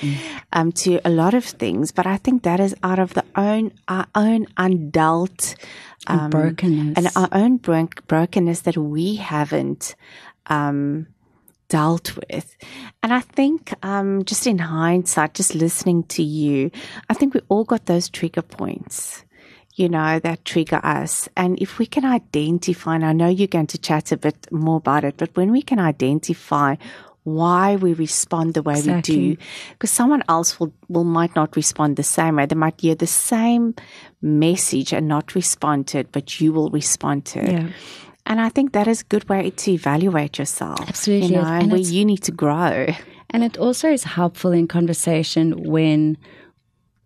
[0.52, 1.90] um, to a lot of things.
[1.90, 5.56] But I think that is out of the own, our own undealt,
[6.06, 6.96] um, brokenness.
[6.96, 9.96] and our own bro- brokenness that we haven't
[10.46, 11.08] um,
[11.68, 12.54] dealt with.
[13.02, 16.70] And I think, um, just in hindsight, just listening to you,
[17.10, 19.24] I think we all got those trigger points.
[19.76, 21.28] You know, that trigger us.
[21.36, 24.76] And if we can identify, and I know you're going to chat a bit more
[24.76, 26.76] about it, but when we can identify
[27.24, 29.16] why we respond the way Exactly.
[29.16, 29.42] we do.
[29.72, 32.46] Because someone else will, will might not respond the same way.
[32.46, 33.74] They might hear the same
[34.20, 37.52] message and not respond to it, but you will respond to it.
[37.52, 37.68] Yeah.
[38.26, 40.80] And I think that is a good way to evaluate yourself.
[40.82, 41.28] Absolutely.
[41.28, 42.86] You know, And and where you need to grow.
[43.30, 46.16] And it also is helpful in conversation when,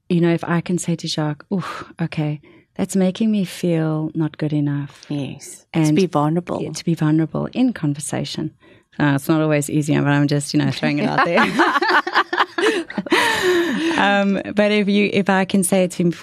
[0.09, 2.41] you know, if I can say to Jacques, oh, okay,
[2.79, 5.05] that's making me feel not good enough.
[5.09, 5.67] Yes.
[5.75, 6.73] And to be vulnerable.
[6.73, 8.55] To be vulnerable in conversation.
[9.01, 11.41] Uh, it's not always easy, but I'm just, you know, throwing it out there.
[13.99, 16.15] um, but if you, if I can say to him,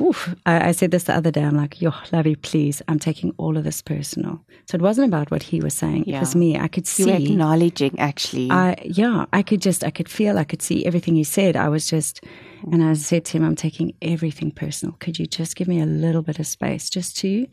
[0.46, 3.58] I, I said this the other day, I'm like, yo, Lovey, please, I'm taking all
[3.58, 4.40] of this personal.
[4.66, 6.06] So it wasn't about what he was saying.
[6.06, 6.58] It was me.
[6.58, 7.12] I could you see.
[7.12, 8.50] acknowledging actually.
[8.50, 11.56] I yeah, I could just I could feel, I could see everything he said.
[11.56, 12.26] I was just
[12.72, 14.96] and I said to him, I'm taking everything personal.
[15.00, 17.48] Could you just give me a little bit of space just to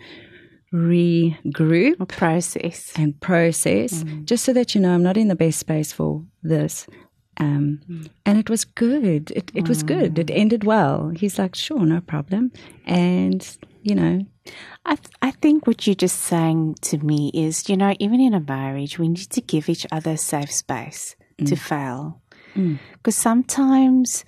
[0.72, 2.92] regroup process.
[2.96, 4.24] and process, mm.
[4.24, 6.86] just so that you know I'm not in the best space for this.
[7.38, 8.08] Um, mm.
[8.26, 9.30] and it was good.
[9.30, 10.18] It, it was good.
[10.18, 11.08] It ended well.
[11.10, 12.52] He's like, sure, no problem.
[12.84, 14.26] And, you know,
[14.84, 18.34] I, th- I think what you're just saying to me is, you know, even in
[18.34, 21.58] a marriage, we need to give each other a safe space to mm.
[21.58, 22.20] fail.
[22.54, 24.26] Because sometimes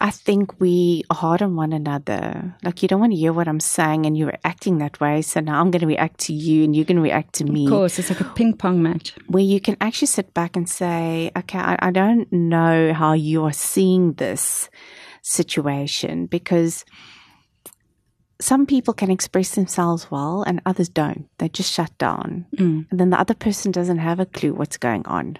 [0.00, 2.56] I think we are hard on one another.
[2.62, 5.22] Like, you don't want to hear what I'm saying and you're acting that way.
[5.22, 7.66] So now I'm going to react to you and you're going to react to me.
[7.66, 9.14] of course, it's like a ping pong match.
[9.26, 13.44] Where you can actually sit back and say, okay, I, I don't know how you
[13.44, 14.68] are seeing this
[15.22, 16.84] situation because
[18.40, 21.28] some people can express themselves well and others don't.
[21.38, 22.46] They just shut down.
[22.56, 22.86] Mm.
[22.90, 25.38] And then the other person doesn't have a clue what's going on.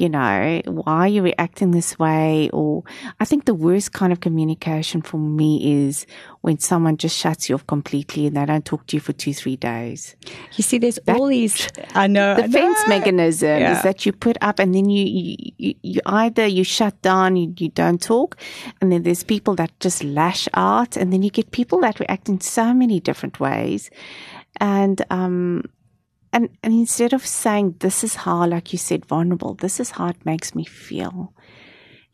[0.00, 2.48] You know, why are you reacting this way?
[2.54, 2.84] Or
[3.20, 6.06] I think the worst kind of communication for me is
[6.40, 9.34] when someone just shuts you off completely and they don't talk to you for two,
[9.34, 10.16] three days.
[10.56, 11.68] You see, there's all these.
[11.94, 12.34] I know.
[12.36, 12.88] Defense know.
[12.88, 13.76] mechanism Yeah.
[13.76, 17.36] is that you put up and then you, you, you, you either you shut down,
[17.36, 18.38] you, you don't talk,
[18.80, 22.30] and then there's people that just lash out, and then you get people that react
[22.30, 23.90] in so many different ways.
[24.60, 25.64] And, um,
[26.32, 30.08] and, and instead of saying, this is how, like you said, vulnerable, this is how
[30.08, 31.32] it makes me feel.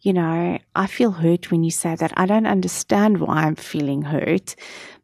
[0.00, 2.12] You know, I feel hurt when you say that.
[2.16, 4.54] I don't understand why I'm feeling hurt,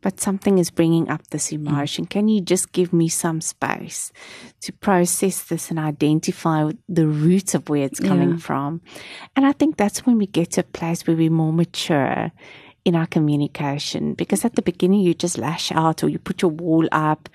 [0.00, 1.54] but something is bringing up this mm.
[1.54, 2.06] emotion.
[2.06, 4.12] Can you just give me some space
[4.60, 8.36] to process this and identify the root of where it's coming Yeah.
[8.36, 8.80] from?
[9.34, 12.30] And I think that's when we get to a place where we're more mature
[12.84, 16.50] in our communication because at the beginning you just lash out or you put your
[16.50, 17.28] wall up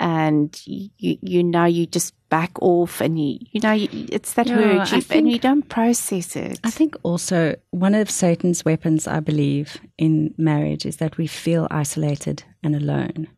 [0.00, 4.50] and you, you know you just back off and you you know you, it's that
[4.50, 9.20] I you, and you don't process it I think also one of Satan's weapons, I
[9.20, 13.28] believe, in marriage is that we feel isolated and alone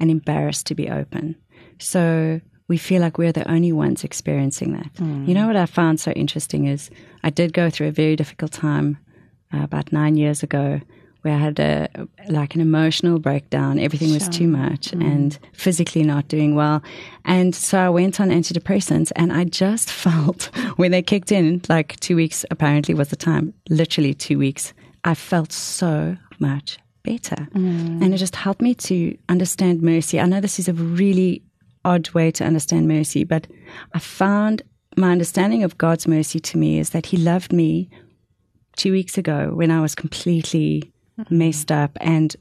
[0.00, 1.36] and embarrassed to be open.
[1.78, 4.90] So we feel like we're the only ones experiencing that.
[5.28, 6.90] You know what I found so interesting is
[7.22, 8.98] I did go through a very difficult time
[9.52, 10.80] uh, about nine years ago
[11.28, 11.88] where I had a
[12.28, 13.78] like an emotional breakdown.
[13.78, 15.04] Everything was too much mm.
[15.04, 16.82] and physically not doing well.
[17.24, 22.00] And so I went on antidepressants and I just felt when they kicked in, like
[22.00, 24.72] two weeks apparently was the time, literally two weeks,
[25.04, 27.36] I felt so much better.
[27.54, 28.02] Mm.
[28.02, 30.18] And it just helped me to understand mercy.
[30.18, 31.42] I know this is a really
[31.84, 33.46] odd way to understand mercy, but
[33.92, 34.62] I found
[34.96, 37.90] my understanding of God's mercy to me is that He loved me
[38.76, 40.92] two weeks ago when I was completely
[41.30, 42.36] messed up and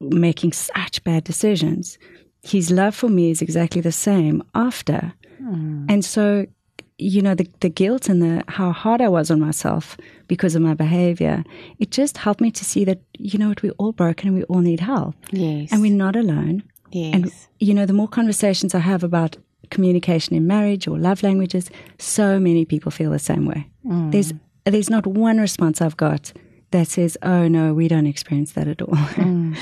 [0.00, 1.98] making such bad decisions.
[2.42, 5.12] His love for me is exactly the same after.
[5.38, 5.86] Hmm.
[5.88, 6.46] And so,
[6.98, 9.96] you know, the, the guilt and the how hard I was on myself
[10.28, 11.44] because of my behavior,
[11.78, 14.44] it just helped me to see that, you know what, we're all broken and we
[14.44, 15.14] all need help.
[15.32, 16.62] yes And we're not alone.
[16.92, 19.36] yes And, you know, the more conversations I have about
[19.70, 23.66] communication in marriage or love languages, so many people feel the same way.
[23.82, 24.10] Hmm.
[24.10, 24.32] There's,
[24.64, 26.32] there's not one response I've got
[26.70, 28.94] that says, oh, no, we don't experience that at all.
[28.94, 29.56] Mm.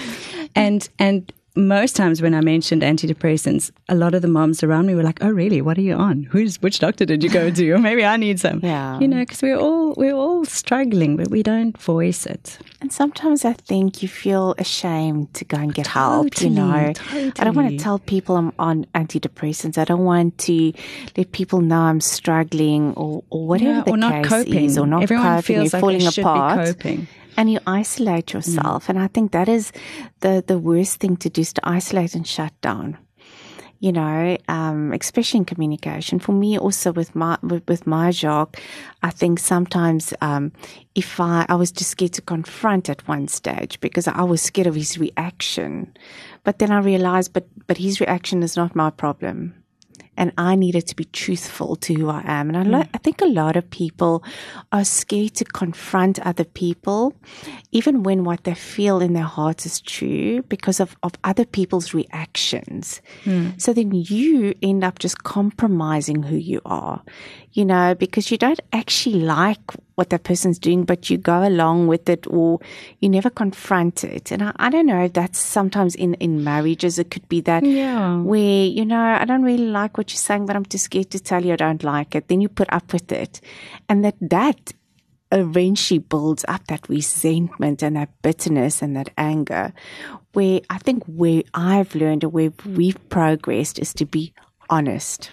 [0.54, 4.94] and, and, most times when I mentioned antidepressants, a lot of the moms around me
[4.94, 5.60] were like, "Oh, really?
[5.62, 6.24] What are you on?
[6.24, 7.70] Who's which doctor did you go to?
[7.72, 8.98] Or maybe I need some." Yeah.
[9.00, 12.58] you know, because we're all we're all struggling, but we don't voice it.
[12.80, 16.92] And sometimes I think you feel ashamed to go and get help, you know.
[16.94, 19.78] Totally, I don't want to tell people I'm on antidepressants.
[19.78, 20.72] I don't want to
[21.16, 24.64] let people know I'm struggling or, or whatever Yeah, the or not case coping.
[24.66, 26.66] is or not Everyone coping, feels like falling they should be apart.
[26.66, 27.06] coping.
[27.36, 28.88] And you isolate yourself.
[28.88, 29.72] And I think that is
[30.20, 32.98] the, the worst thing to do is to isolate and shut down.
[33.78, 36.18] You know, um, especially in communication.
[36.18, 38.58] For me, also with my with, with my Jacques,
[39.02, 40.50] I think sometimes um,
[40.94, 44.66] if I I was just scared to confront at one stage because I was scared
[44.66, 45.94] of his reaction,
[46.42, 49.52] but then I realized, but but his reaction is not my problem
[50.16, 52.48] and I needed to be truthful to who I am.
[52.48, 52.70] And I, mm.
[52.70, 54.24] lo- I think a lot of people
[54.72, 57.14] are scared to confront other people,
[57.72, 61.94] even when what they feel in their hearts is true because of, of other people's
[61.94, 63.00] reactions.
[63.24, 63.60] Mm.
[63.60, 67.02] So then you end up just compromising who you are,
[67.52, 69.60] you know, because you don't actually like
[69.96, 72.60] what that person's doing, but you go along with it or
[73.00, 74.30] you never confront it.
[74.30, 77.64] And I, I don't know if that's sometimes in, in marriages, it could be that
[77.64, 78.18] Yeah.
[78.20, 81.18] where, you know, I don't really like what you're saying, but I'm too scared to
[81.18, 82.28] tell you I don't like it.
[82.28, 83.40] Then you put up with it.
[83.88, 84.74] And that, that
[85.32, 89.72] eventually builds up that resentment and that bitterness and that anger.
[90.34, 94.34] Where I think where I've learned or where we've progressed is to be
[94.68, 95.32] honest.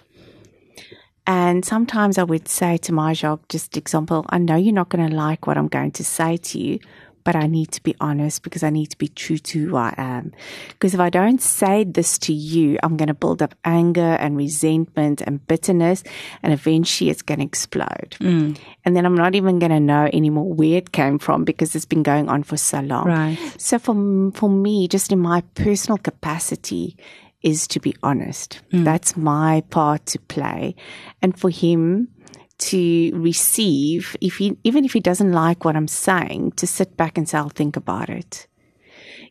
[1.26, 5.08] And sometimes I would say to my Jacques, just example, I know you're not going
[5.08, 6.78] to like what I'm going to say to you,
[7.24, 9.94] but I need to be honest because I need to be true to who I
[9.96, 10.32] am.
[10.68, 14.36] Because if I don't say this to you, I'm going to build up anger and
[14.36, 16.04] resentment and bitterness,
[16.42, 18.16] and eventually it's going to explode.
[18.20, 18.58] Mm.
[18.84, 21.86] And then I'm not even going to know anymore where it came from because it's
[21.86, 23.06] been going on for so long.
[23.06, 23.38] Right.
[23.56, 23.94] So for
[24.34, 26.96] for me, just in my personal capacity,
[27.44, 28.60] is to be honest.
[28.72, 28.82] Hmm.
[28.82, 30.74] That's my part to play,
[31.22, 32.08] and for him
[32.56, 37.16] to receive, if he even if he doesn't like what I'm saying, to sit back
[37.16, 38.48] and say, "I'll think about it."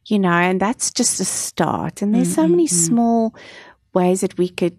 [0.05, 2.01] You know, and that's just a start.
[2.01, 2.85] And there's so mm-hmm, many mm-hmm.
[2.85, 3.35] small
[3.93, 4.77] ways that we could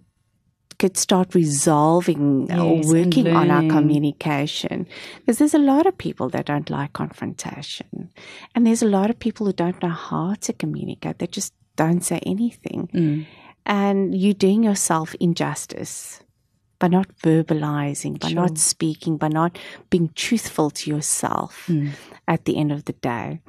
[0.78, 4.87] could start resolving Yes, or working on our communication.
[5.20, 8.11] Because there's a lot of people that don't like confrontation.
[8.55, 11.18] And there's a lot of people who don't know how to communicate.
[11.18, 13.26] They just don't say anything Mm.
[13.66, 16.20] and you're doing yourself injustice
[16.78, 19.58] by not verbalizing by not speaking by not
[19.90, 21.90] being truthful to yourself Mm.
[22.28, 23.40] at the end of the day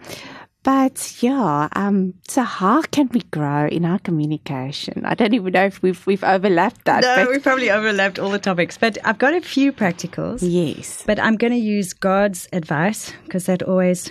[0.64, 5.06] but yeah, um, so how can we grow in our communication?
[5.06, 7.04] I don't even know if we've we've overlapped that.
[7.04, 10.40] No, but we probably overlapped all the topics, but I've got a few practicals.
[10.42, 14.10] yes, But I'm going to use God's advice because that always,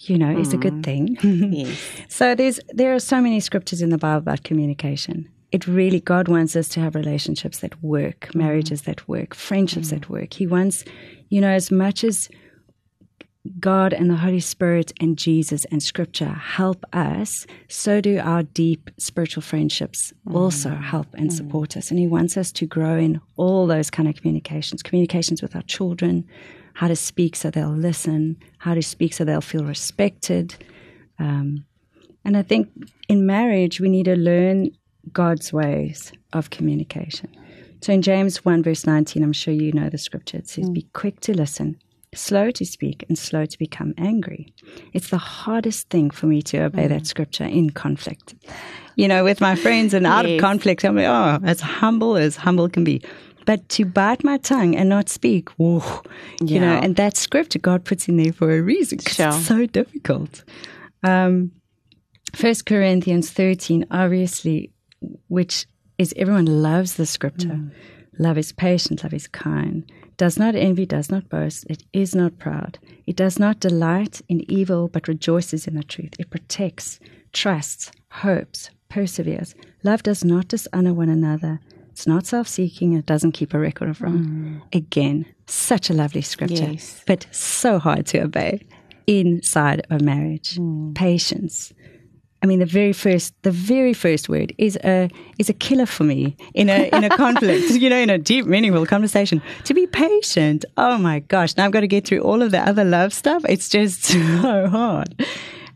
[0.00, 0.84] you know, is a good mm.
[0.84, 1.52] thing.
[1.52, 1.78] yes,
[2.08, 5.28] so there's there are so many scriptures in the Bible about communication.
[5.52, 8.34] It really God wants us to have relationships that work, mm.
[8.36, 10.10] marriages that work, friendships that mm.
[10.10, 10.32] work.
[10.34, 10.84] He wants,
[11.28, 12.28] you know, as much as
[13.60, 18.90] God and the Holy Spirit and Jesus and Scripture help us, so do our deep
[18.98, 21.90] spiritual friendships also help and support us.
[21.90, 25.62] And He wants us to grow in all those kind of communications communications with our
[25.62, 26.26] children,
[26.76, 30.54] how to speak so they'll listen, how to speak so they'll feel respected.
[31.18, 31.64] Um,
[32.22, 32.68] and I think
[33.08, 34.70] in marriage, we need to learn
[35.10, 37.34] God's ways of communication.
[37.80, 40.36] So in James 1, verse 19, I'm sure you know the scripture.
[40.36, 41.78] It says, Be quick to listen,
[42.14, 44.52] slow to speak, and slow to become angry.
[44.92, 48.34] It's the hardest thing for me to obey that scripture in conflict.
[48.96, 52.36] You know, with my friends and out of conflict, I'm like, oh, as humble as
[52.36, 53.00] humble can be.
[53.46, 56.02] But to bite my tongue and not speak, whoa,
[56.42, 59.28] you know, and that scripture God puts in there for a reason Sure.
[59.28, 60.44] it's so difficult.
[61.02, 61.52] Um,
[62.34, 64.70] First Corinthians 13, obviously,
[65.28, 65.66] which
[65.96, 67.60] is everyone loves the scripture.
[68.18, 72.38] Love is patient, love is kind, does not envy, does not boast, it is not
[72.38, 72.78] proud.
[73.06, 76.14] It does not delight in evil, but rejoices in the truth.
[76.18, 76.98] It protects,
[77.32, 79.54] trusts, hopes, perseveres.
[79.82, 81.60] Love does not dishonor one another.
[81.96, 84.60] It's not self seeking, it doesn't keep a record of wrong.
[84.74, 87.02] Again, such a lovely scripture, Yes.
[87.06, 88.60] but so hard to obey
[89.06, 90.58] inside a marriage.
[90.94, 91.72] Patience.
[92.42, 96.04] I mean, the very first, the very first word is a is a killer for
[96.04, 97.70] me in a in a conflict.
[97.70, 99.40] You know, in a deep, meaningful conversation.
[99.64, 100.66] To be patient.
[100.76, 101.56] Oh my gosh!
[101.56, 103.42] Now I've got to get through all of the other love stuff.
[103.48, 104.02] It's just
[104.42, 105.18] so hard.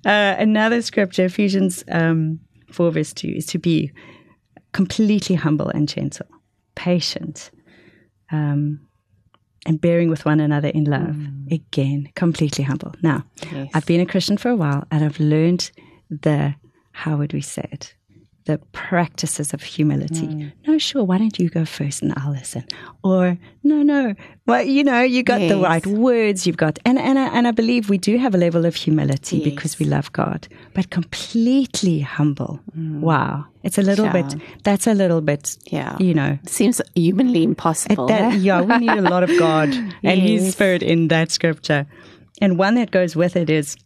[0.04, 2.40] Uh, another scripture, Ephesians um,
[2.70, 3.90] four verse two, is to be
[4.72, 6.26] completely humble and gentle,
[6.74, 7.50] patient,
[8.32, 8.80] um,
[9.66, 11.16] and bearing with one another in love.
[11.50, 12.94] Again, completely humble.
[13.02, 13.70] Now, Yes.
[13.74, 15.70] I've been a Christian for a while, and I've learned
[16.08, 16.54] the
[16.92, 17.94] how would we say it
[18.50, 20.26] the practices of humility.
[20.26, 20.52] Mm.
[20.66, 22.64] No sure why don't you go first and i'll listen?
[23.10, 23.38] Or
[23.70, 24.14] no no
[24.46, 27.52] well you know you got the right words you've got and and I, and I
[27.52, 30.40] believe we do have a level of humility because we love god
[30.74, 32.60] but completely humble.
[32.76, 33.00] Mm.
[33.00, 34.18] Wow it's a little Yeah.
[34.22, 34.30] bit
[34.64, 35.96] that's a little bit Yeah.
[36.06, 36.38] you know.
[36.46, 38.06] Seems humanly impossible.
[38.08, 39.68] that, yeah, we need a lot of God
[40.02, 41.86] and His Spirit in that scripture.
[42.42, 43.76] And one that goes with it is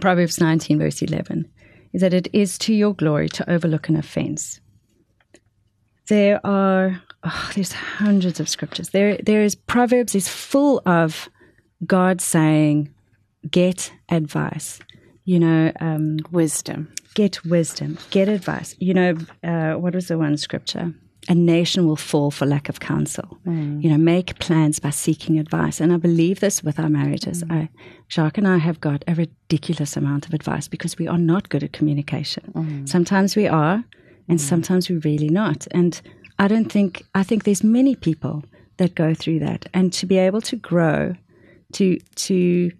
[0.00, 1.50] Proverbs 19, verse 11,
[1.92, 4.60] is that it is to your glory to overlook an offense.
[6.08, 8.90] There are, oh, there's hundreds of scriptures.
[8.90, 11.28] There, there is, Proverbs is full of
[11.86, 12.92] God saying,
[13.50, 14.80] get advice.
[15.24, 16.92] You know, um, Wisdom.
[17.14, 18.74] get wisdom, get advice.
[18.80, 20.92] You know, uh, what was the one scripture?
[21.28, 23.38] A nation will fall for lack of counsel.
[23.46, 23.82] Mm.
[23.82, 25.80] You know, make plans by seeking advice.
[25.80, 27.44] And I believe this with our marriages.
[27.44, 27.52] Mm.
[27.52, 27.68] I,
[28.08, 31.62] Jacques and I have got a ridiculous amount of advice because we are not good
[31.62, 32.52] at communication.
[32.54, 32.88] Mm.
[32.88, 33.84] Sometimes we are,
[34.28, 35.66] and sometimes we're really not.
[35.70, 36.00] And
[36.38, 38.44] I don't think, I think there's many people
[38.78, 39.66] that go through that.
[39.72, 41.14] And to be able to grow,
[41.74, 42.72] to, to,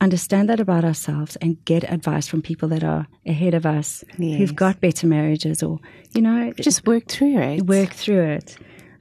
[0.00, 4.38] understand that about ourselves and get advice from people that are ahead of us Yes.
[4.38, 5.78] who've got better marriages or
[6.14, 7.66] you know Just work through it.
[7.66, 8.56] work through it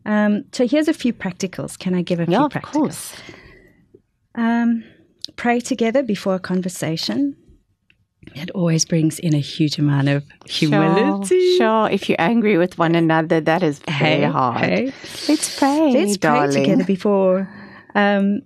[0.06, 3.14] um, so here's a few practicals can i give a few Yeah, of practicals course.
[4.36, 4.84] um,
[5.36, 7.36] pray together before a conversation
[8.34, 11.90] it always brings in a huge amount of humility Sure, sure.
[11.92, 14.60] If you're angry with one another, that is very Hey, hard.
[14.66, 14.86] hey.
[15.28, 15.92] Let's pray.
[15.94, 16.52] let's darling.
[16.52, 17.48] pray together before
[17.94, 18.42] um,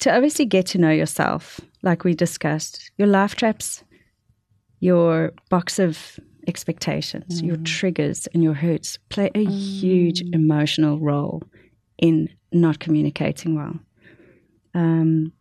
[0.00, 3.82] to obviously get to know yourself like we discussed your life traps
[4.80, 11.42] your box of expectations your triggers and your hurts play a huge emotional role
[11.98, 13.78] in not communicating well.
[14.74, 15.32] Um,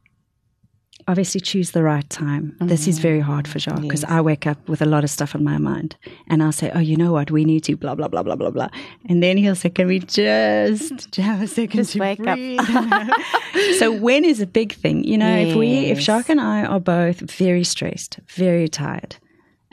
[1.07, 4.57] obviously choose the right time this is very hard for Jacques because i wake up
[4.67, 5.95] with a lot of stuff on my mind
[6.27, 8.49] and i'll say oh you know what we need to blah blah blah blah blah
[8.51, 8.67] blah
[9.09, 12.37] and then he'll say can we just have a second Just to wake up.
[13.79, 16.05] so when is a big thing you know if we if Yes.
[16.05, 19.15] Jacques and i are both very stressed very tired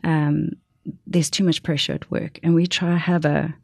[0.04, 0.50] um,
[1.06, 3.54] there's too much pressure at work and we try to have a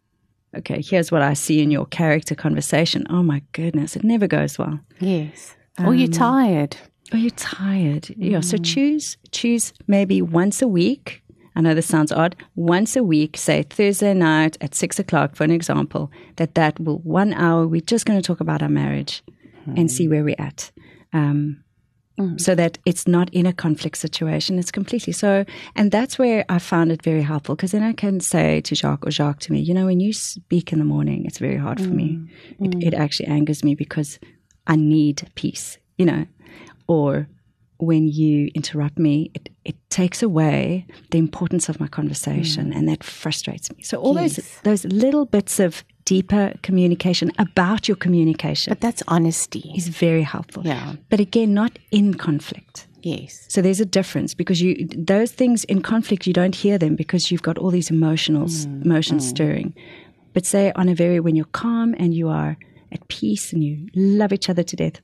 [0.57, 4.59] okay here's what i see in your character conversation oh my goodness it never goes
[4.59, 5.55] well Yes.
[5.87, 6.77] or you're tired.
[7.13, 8.09] Oh, you're tired.
[8.17, 8.41] Yeah.
[8.41, 8.65] So mm.
[8.65, 11.23] choose choose maybe once a week.
[11.57, 12.37] I know this sounds odd.
[12.55, 16.11] Once a week, say Thursday night at six o'clock, for an example.
[16.37, 17.67] That that will one hour.
[17.67, 19.23] We're just going to talk about our marriage
[19.77, 20.13] and see hmm.
[20.13, 20.71] where we're at.
[21.13, 21.63] Um,
[22.19, 22.41] mm.
[22.41, 24.59] So that it's not in a conflict situation.
[24.59, 25.45] It's completely so.
[25.75, 29.07] And that's where I found it very helpful because then I can say to Jacques
[29.07, 31.81] or Jacques to me, you know, when you speak in the morning, it's very hard
[31.81, 32.21] for me.
[32.61, 32.87] It, mm.
[32.87, 34.21] it actually angers me because
[34.67, 36.27] I need peace, you know
[36.91, 37.28] or
[37.78, 42.76] when you interrupt me, it, it takes away the importance of my conversation mm.
[42.76, 43.82] and that frustrates me.
[43.82, 49.72] So all those those little bits of deeper communication about your communication But that's honesty.
[49.76, 50.66] is very helpful.
[50.66, 50.97] Yeah.
[51.11, 52.88] But again, not in conflict.
[53.03, 53.47] Yes.
[53.49, 54.70] So there's a difference because you
[55.14, 58.84] those things in conflict you don't hear them because you've got all these emotional mm.
[58.84, 59.28] emotions mm.
[59.28, 59.74] stirring.
[60.34, 62.57] But say on a very when you're calm and you are
[62.93, 65.01] at peace and you love each other to death,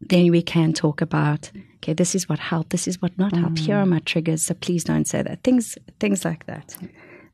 [0.00, 3.56] then we can talk about okay, this is what helped, this is what not helped.
[3.56, 3.66] Mm.
[3.66, 5.42] Here are my triggers, so please don't say that.
[5.44, 6.76] Things things like that.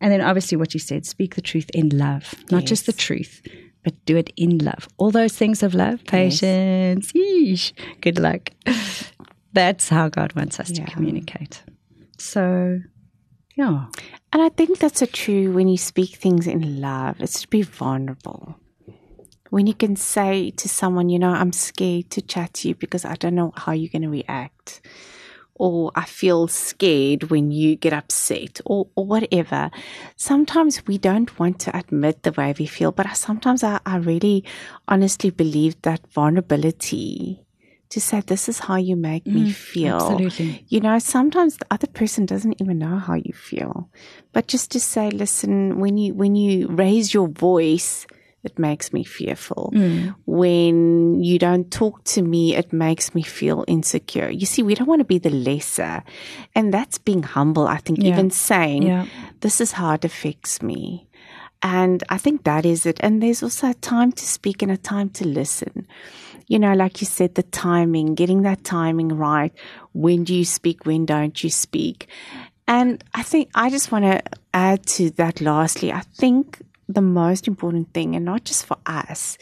[0.00, 2.34] And then obviously what you said, speak the truth in love.
[2.50, 3.40] Not just the truth,
[3.84, 4.88] but do it in love.
[4.98, 8.50] All those things of love, patience, yeesh, good luck.
[9.52, 10.84] That's how God wants us Yeah.
[10.84, 11.62] to communicate.
[12.18, 12.80] So
[13.56, 13.86] yeah.
[14.32, 17.20] And I think that's so true when you speak things in love.
[17.20, 18.56] It's to be vulnerable.
[19.52, 23.04] When you can say to someone, you know, I'm scared to chat to you because
[23.04, 24.80] I don't know how you're going to react.
[25.56, 29.70] Or I feel scared when you get upset or, or whatever.
[30.16, 33.96] Sometimes we don't want to admit the way we feel, but I, sometimes I, I
[33.96, 34.42] really
[34.88, 37.44] honestly believe that vulnerability
[37.90, 40.14] to say, this is how you make me mm, feel.
[40.14, 40.64] absolutely.
[40.68, 43.90] You know, sometimes the other person doesn't even know how you feel.
[44.32, 48.06] But just to say, listen, when you when you raise your voice,
[48.44, 49.72] it makes me fearful.
[49.74, 50.14] Mm.
[50.26, 54.28] When you don't talk to me, it makes me feel insecure.
[54.30, 56.02] You see, we don't want to be the lesser.
[56.54, 58.08] And that's being humble, I think, Yeah.
[58.12, 59.06] even saying, Yeah.
[59.40, 61.06] this is how it affects me.
[61.62, 62.98] And I think that is it.
[63.00, 65.86] And there's also a time to speak and a time to listen.
[66.48, 69.52] You know, like you said, the timing, getting that timing right.
[69.92, 70.84] When do you speak?
[70.84, 72.08] When don't you speak?
[72.66, 74.20] And I think I just want to
[74.52, 75.92] add to that lastly.
[75.92, 76.60] I think
[76.92, 79.38] the most important thing, and not just for us,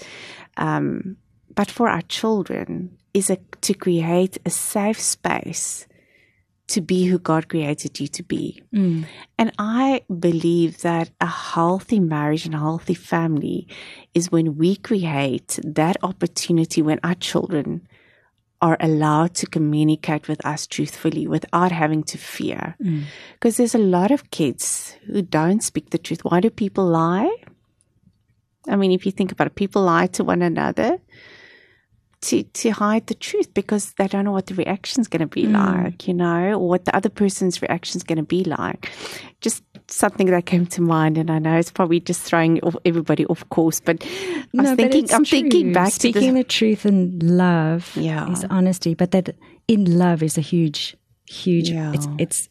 [0.56, 1.16] um,
[1.54, 5.86] but for our children, is a, to create a safe space
[6.68, 8.62] to be who God created you to be.
[9.36, 13.66] And I believe that a healthy marriage and a healthy family
[14.14, 17.88] is when we create that opportunity when our children
[18.62, 22.76] are allowed to communicate with us truthfully without having to fear.
[22.82, 23.04] Mm.
[23.34, 26.24] Because there's a lot of kids who don't speak the truth.
[26.24, 27.34] Why do people lie?
[28.68, 30.98] I mean, if you think about it, people lie to one another
[32.22, 35.44] to to hide the truth because they don't know what the reaction's going to be
[35.44, 35.54] mm.
[35.54, 38.90] like, you know, or what the other person's reaction's going to be like.
[39.40, 43.48] Just something that came to mind, and I know it's probably just throwing everybody off
[43.50, 45.72] course, but I was No, thinking, I'm thinking true.
[45.74, 48.30] back Speaking the truth in love Yeah.
[48.30, 49.34] is honesty, but that
[49.68, 50.96] in love is a huge,
[51.28, 51.70] huge.
[51.70, 51.92] Yeah.
[51.94, 52.48] It's it's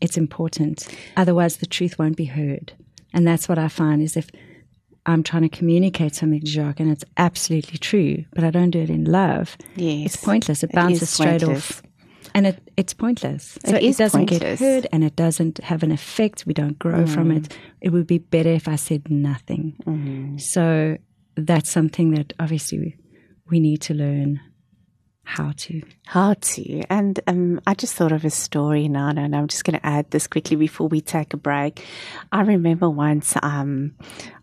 [0.00, 0.86] it's important.
[1.16, 2.72] Otherwise, the truth won't be heard,
[3.12, 4.30] and that's what I find is if
[5.06, 8.80] I'm trying to communicate something to Jacques and it's absolutely true, but I don't do
[8.80, 10.14] it in love, Yes.
[10.14, 10.62] it's pointless.
[10.62, 11.70] It It bounces is straight pointless.
[11.70, 11.82] off.
[12.38, 13.58] And it, it's pointless.
[13.66, 14.60] So It it, doesn't pointless.
[14.60, 16.46] get heard and it doesn't have an effect.
[16.46, 17.56] We don't grow from it.
[17.80, 20.38] It would be better if I said nothing.
[20.38, 20.98] So
[21.34, 22.96] that's something that obviously we,
[23.50, 24.40] we need to learn
[25.24, 25.82] how to.
[26.06, 26.82] How to.
[26.88, 30.08] And um, I just thought of a story now, and I'm just going to add
[30.12, 31.84] this quickly before we take a break.
[32.30, 33.96] I remember once um,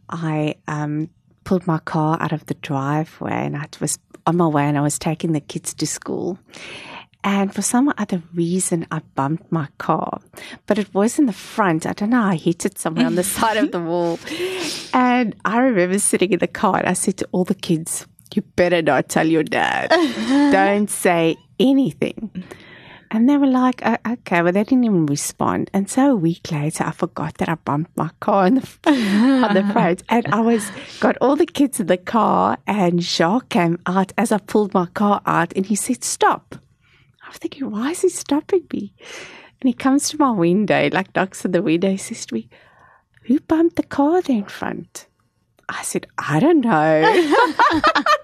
[0.09, 1.09] I um,
[1.45, 4.81] pulled my car out of the driveway and I was on my way and I
[4.81, 6.37] was taking the kids to school.
[7.25, 10.21] And for some other reason, I bumped my car,
[10.67, 11.87] but it was in the front.
[11.87, 12.21] I don't know.
[12.21, 14.19] I hit it somewhere on the side of the wall.
[14.93, 18.05] And I remember sitting in the car and I said to all the kids,
[18.35, 19.89] You better not tell your dad.
[20.51, 22.43] Don't say anything.
[23.09, 25.71] And they were like, "Oh, okay, but they didn't even respond.
[25.73, 29.53] And so a week later, I forgot that I bumped my car on the, on
[29.53, 30.03] the front.
[30.09, 30.69] And I was,
[30.99, 34.87] got all the kids in the car and Jacques came out as I pulled my
[34.87, 36.55] car out and he said, stop.
[37.25, 38.93] I was thinking, why is he stopping me?
[39.61, 42.49] And he comes to my window, like knocks on the window, he says to me,
[43.23, 45.07] who bumped the car there in front?
[45.67, 47.25] I said, I don't know.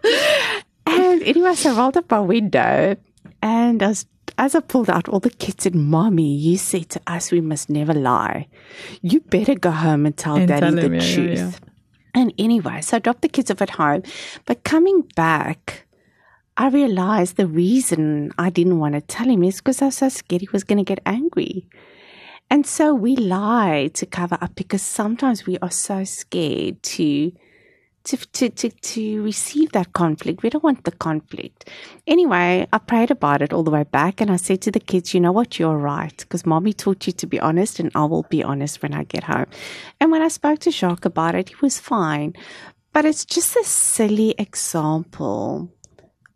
[0.85, 2.95] and anyway, so I rolled up my window
[3.41, 4.05] and as,
[4.37, 7.69] as I pulled out, all the kids said, Mommy, you said to us we must
[7.69, 8.47] never lie.
[9.01, 11.37] You better go home and tell And Daddy tell the him, yeah, yeah, truth.
[11.37, 11.51] yeah.
[12.13, 14.03] And anyway, so I dropped the kids off at home.
[14.45, 15.85] But coming back,
[16.57, 20.09] I realized the reason I didn't want to tell him is because I was so
[20.09, 21.67] scared he was going to get angry.
[22.49, 27.31] And so we lie to cover up because sometimes we are so scared to
[28.03, 30.41] to, to, to, to receive that conflict.
[30.41, 31.69] We don't want the conflict.
[32.07, 35.13] Anyway, I prayed about it all the way back and I said to the kids,
[35.13, 38.23] you know what, you're right because mommy taught you to be honest and I will
[38.23, 39.45] be honest when I get home.
[39.99, 42.33] And when I spoke to Jacques about it, he was fine.
[42.91, 45.71] But it's just a silly example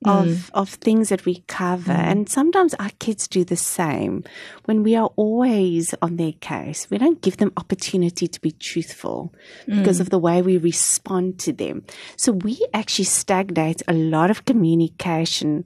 [0.06, 0.50] of mm.
[0.54, 1.94] of things that we cover.
[1.94, 2.08] Mm.
[2.12, 4.24] And sometimes our kids do the same.
[4.66, 9.34] When we are always on their case we don't give them opportunity to be truthful
[9.68, 10.02] because mm.
[10.02, 11.84] of the way we respond to them.
[12.18, 15.66] So we actually stagnate a lot of communication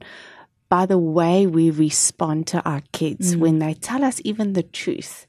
[0.68, 5.26] by the way we respond to our kids when they tell us even the truth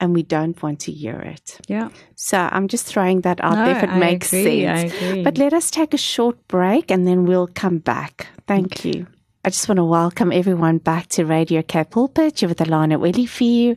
[0.00, 1.88] and we don't want to hear it Yeah.
[2.16, 5.24] so I'm just throwing that out No, there if it I makes agree, sense.
[5.24, 8.26] But let us take a short break and then we'll come back.
[8.46, 9.06] Thank you.
[9.46, 12.40] I just want to welcome everyone back to Radio K Pulpit.
[12.40, 13.76] You're with Alana Willifew,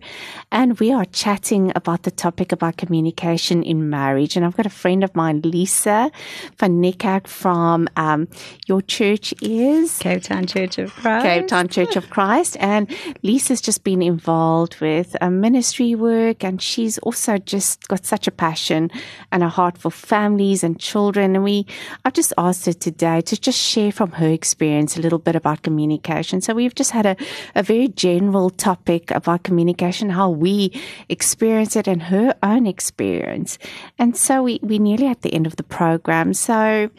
[0.49, 4.37] and we are chatting about the topic about communication in marriage.
[4.37, 6.09] And I've got a friend of mine, Lisa
[6.57, 6.93] Van
[7.25, 8.29] from um,
[8.65, 11.25] your church is Cape Town Church of Christ.
[11.25, 12.55] Cape Town Church of Christ.
[12.61, 12.89] And
[13.21, 18.31] Lisa's just been involved with uh, ministry work, and she's also just got such a
[18.31, 18.89] passion
[19.33, 21.35] and a heart for families and children.
[21.35, 21.65] And we,
[22.05, 25.56] I've just asked her today to just share from her experience a little bit about
[25.61, 26.41] communication.
[26.41, 27.15] So we've just had a,
[27.55, 30.71] a very general topic about communication, how we
[31.09, 33.57] experience it, and her own experience.
[33.97, 36.33] And so we, we're nearly at the end of the program.
[36.33, 36.89] So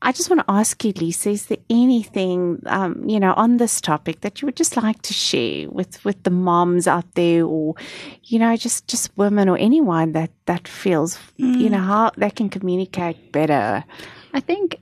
[0.00, 3.80] I just want to ask you, Lisa, is there anything, um, you know, on this
[3.80, 7.74] topic that you would just like to share with, with the moms out there or,
[8.22, 12.48] you know, just, just women or anyone that, that feels, you know, how they can
[12.48, 13.84] communicate better?
[14.32, 14.80] I think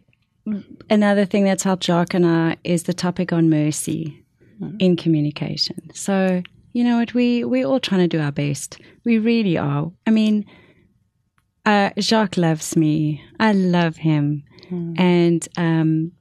[0.91, 4.23] another thing that's helped Jacques and I is the topic on mercy
[4.79, 5.91] in communication.
[5.93, 6.43] So,
[6.73, 8.79] you know what, we, we're all trying to do our best.
[9.05, 9.91] We really are.
[10.07, 10.45] I mean,
[11.65, 13.23] uh, Jacques loves me.
[13.41, 14.45] I love him.
[14.97, 16.13] And, um,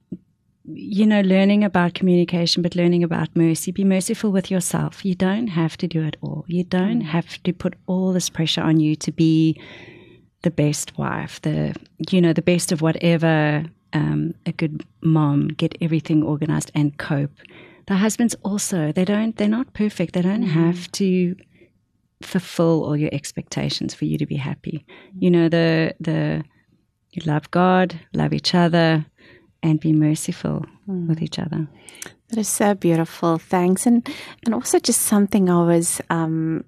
[0.65, 3.71] you know, learning about communication, but learning about mercy.
[3.71, 5.05] Be merciful with yourself.
[5.05, 6.43] You don't have to do it all.
[6.47, 9.59] You don't have to put all this pressure on you to be
[10.41, 11.76] the best wife, the
[12.09, 13.65] you know, the best of whatever,
[13.95, 17.37] um, a good mom, get everything organized and cope.
[17.87, 20.13] The husbands also, they don't they're not perfect.
[20.13, 21.35] They don't have to
[22.21, 24.85] fulfill all your expectations for you to be happy.
[25.17, 26.43] You know, the the
[27.11, 29.05] you love God, love each other,
[29.63, 31.67] and be merciful with each other.
[32.29, 33.37] That is so beautiful.
[33.37, 33.85] Thanks.
[33.85, 34.07] And,
[34.45, 36.65] and also just something I was, um,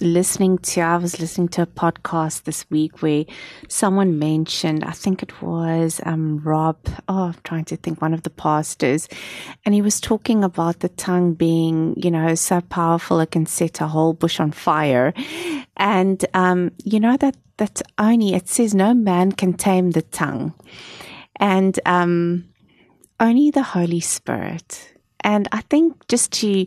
[0.00, 3.24] listening to, I was listening to a podcast this week where
[3.68, 6.76] someone mentioned, I think it was um, Rob,
[7.08, 9.08] oh, I'm trying to think, one of the pastors,
[9.64, 13.80] and he was talking about the tongue being, you know, so powerful it can set
[13.80, 15.14] a whole bush on fire.
[15.76, 20.52] And, um, you know, that, that only, it says no man can tame the tongue.
[21.36, 22.48] And, um,
[23.18, 24.92] only the Holy Spirit.
[25.20, 26.66] And I think just to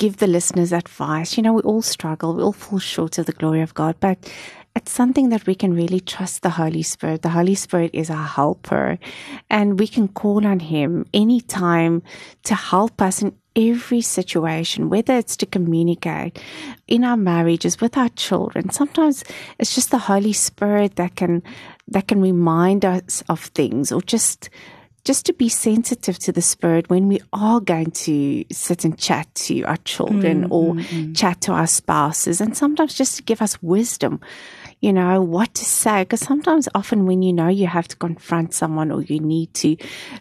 [0.00, 3.32] give the listeners advice, you know, we all struggle, we all fall short of the
[3.32, 4.32] glory of God, but
[4.74, 7.20] it's something that we can really trust the Holy Spirit.
[7.20, 8.98] The Holy Spirit is our helper,
[9.50, 12.02] and we can call on Him anytime
[12.44, 16.40] to help us in every situation, whether it's to communicate
[16.88, 18.70] in our marriages with our children.
[18.70, 19.22] Sometimes
[19.58, 21.42] it's just the Holy Spirit that can
[21.88, 24.48] that can remind us of things or just
[25.04, 29.32] just to be sensitive to the spirit when we are going to sit and chat
[29.34, 31.16] to our children mm, or mm, mm.
[31.16, 34.20] chat to our spouses and sometimes just to give us wisdom
[34.80, 36.02] you know, what to say.
[36.02, 39.76] Because sometimes, often, when you know you have to confront someone or you need to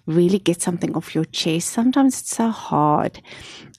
[0.05, 3.21] really get something off your chest, sometimes it's so hard.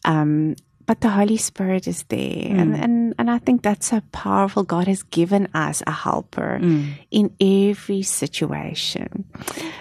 [0.04, 0.56] Um,
[0.90, 2.18] but the Holy Spirit is there.
[2.18, 2.58] Mm.
[2.58, 4.64] And, and, and I think that's so powerful.
[4.64, 6.94] God has given us a helper mm.
[7.12, 9.24] in every situation.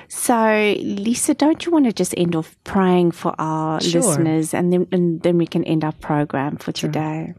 [0.07, 4.01] So, Lisa, don't you want to just end off praying for our sure.
[4.01, 6.91] listeners and then, and then we can end our program for sure.
[6.91, 7.33] today?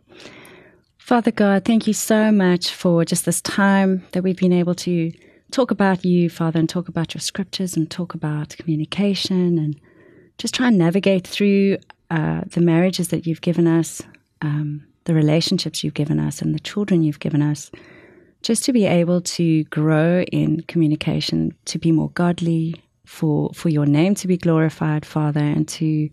[0.98, 5.12] Father God, thank you so much for just this time that we've been able to
[5.52, 9.80] talk about you, Father, and talk about your scriptures and talk about communication and
[10.38, 11.76] just try and navigate through
[12.11, 14.02] uh, the marriages that you've given us,
[14.42, 17.70] um, the relationships you've given us, and the children you've given us,
[18.42, 23.86] just to be able to grow in communication, to be more godly, for for your
[23.86, 26.08] name to be glorified, Father, and to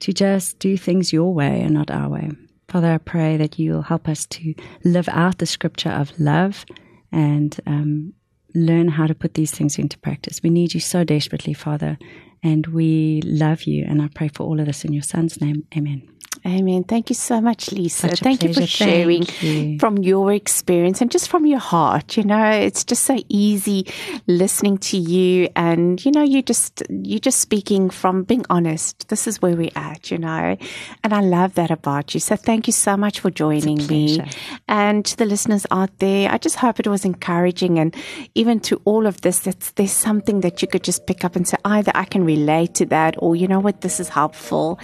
[0.00, 2.30] to just do things your way and not our way.
[2.68, 6.64] Father, I pray that you'll help us to live out the scripture of love
[7.12, 8.14] and um,
[8.54, 10.40] learn how to put these things into practice.
[10.42, 11.98] We need you so desperately, Father,
[12.42, 13.84] and we love you.
[13.86, 15.66] And I pray for all of this in your Son's name.
[15.76, 16.19] Amen.
[16.46, 16.84] Amen.
[16.84, 18.08] Thank you so much, Lisa.
[18.08, 18.60] Thank pleasure.
[18.60, 19.78] you for sharing you.
[19.78, 22.16] from your experience and just from your heart.
[22.16, 23.86] You know, it's just so easy
[24.26, 29.08] listening to you and, you know, you just, you're just speaking from being honest.
[29.08, 30.56] This is where we're at, you know,
[31.04, 32.20] and I love that about you.
[32.20, 34.22] So thank you so much for joining me
[34.66, 36.30] and to the listeners out there.
[36.30, 37.94] I just hope it was encouraging and
[38.34, 41.46] even to all of this, that there's something that you could just pick up and
[41.46, 44.78] say, either I can relate to that or, you know what, this is helpful.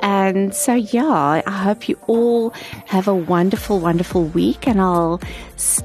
[0.00, 2.50] And so, yeah, I hope you all
[2.86, 5.20] have a wonderful, wonderful week, and I'll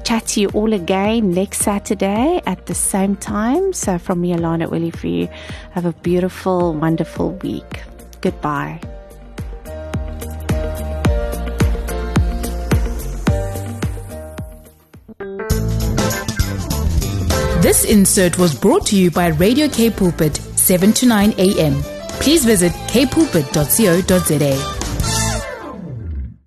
[0.04, 3.72] chat to you all again next Saturday at the same time.
[3.72, 5.28] So, from me, Alana Willie, for you,
[5.70, 7.82] have a beautiful, wonderful week.
[8.22, 8.80] Goodbye.
[17.62, 21.74] This insert was brought to you by Radio K Pulpit, 7 to 9 a.m.
[22.20, 24.83] Please visit kpulpit.co.za.